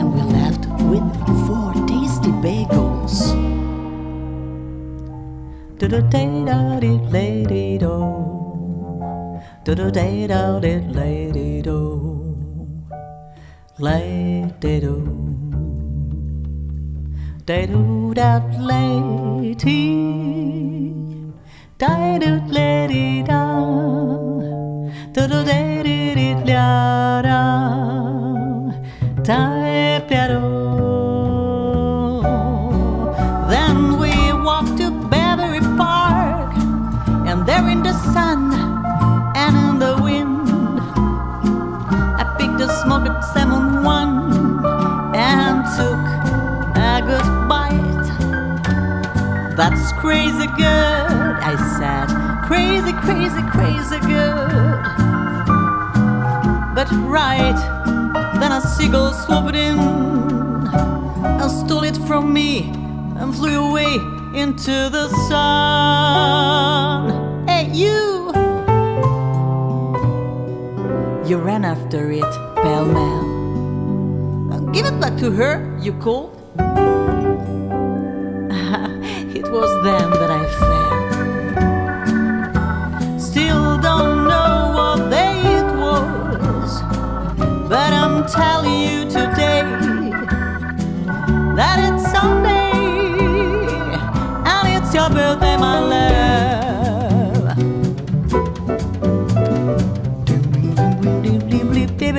and 0.00 0.12
we 0.12 0.22
left 0.36 0.66
with 0.90 1.06
four 1.46 1.72
tasty 1.86 2.32
bagels. 2.44 3.18
Do 5.78 5.86
do 5.86 6.00
day 6.14 6.44
da 6.48 6.80
dee 6.80 6.98
lady 7.16 7.78
do. 7.78 7.94
Do 9.64 9.76
do 9.76 9.90
day 9.92 10.26
da 10.26 10.58
dee 10.58 10.80
lady 10.98 11.62
do. 11.62 11.78
Lady 13.78 14.80
do. 14.80 14.94
Day 17.46 17.66
do 17.66 18.12
that 18.14 18.44
lady. 18.72 19.78
Die 21.78 22.18
do 22.18 22.32
lady 22.58 23.22
da. 23.22 23.42
Do 25.14 25.28
do 25.28 25.44
day 25.44 25.82
dee 25.84 26.14
dee 26.18 26.34
da 26.52 27.22
da. 27.22 27.79
Piano. 29.30 30.40
Then 33.48 33.96
we 34.00 34.10
walked 34.32 34.76
to 34.78 34.90
Beverly 35.08 35.60
Park, 35.76 36.52
and 37.28 37.46
there 37.46 37.68
in 37.68 37.84
the 37.84 37.92
sun 38.12 38.50
and 39.36 39.56
in 39.56 39.78
the 39.78 40.02
wind, 40.02 40.80
I 42.18 42.24
picked 42.38 42.60
a 42.60 42.68
smoked 42.82 43.22
salmon 43.32 43.84
one 43.84 44.32
and 45.14 45.64
took 45.78 46.04
a 46.74 47.00
good 47.06 47.30
bite. 47.48 48.08
That's 49.56 49.92
crazy 49.92 50.48
good, 50.56 51.36
I 51.52 51.54
said. 51.78 52.08
Crazy, 52.48 52.92
crazy, 52.92 53.42
crazy 53.54 54.00
good. 54.00 54.82
But 56.74 56.90
right, 57.06 57.60
then 58.40 58.52
a 58.52 58.60
seagull 58.62 59.12
swooped 59.12 59.54
in 59.54 59.78
and 59.78 61.50
stole 61.50 61.84
it 61.84 61.96
from 62.08 62.32
me 62.32 62.70
and 63.18 63.34
flew 63.34 63.68
away 63.68 63.94
into 64.34 64.88
the 64.88 65.08
sun. 65.28 67.10
Hey, 67.46 67.68
you! 67.72 68.32
You 71.28 71.36
ran 71.38 71.64
after 71.64 72.10
it, 72.10 72.32
pell 72.56 72.86
mell. 72.86 73.40
Give 74.72 74.86
it 74.86 74.98
back 75.00 75.18
to 75.18 75.30
her, 75.32 75.76
you 75.82 75.92
called. 75.94 76.30
it 79.36 79.44
was 79.50 79.84
then 79.84 80.19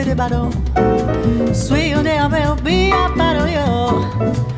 biddy. 0.06 1.54
Sweet, 1.54 1.93
there 2.04 2.30
will 2.30 2.56
be 2.56 2.89
a 2.91 3.10
bottle, 3.16 3.47
yo. 3.47 4.51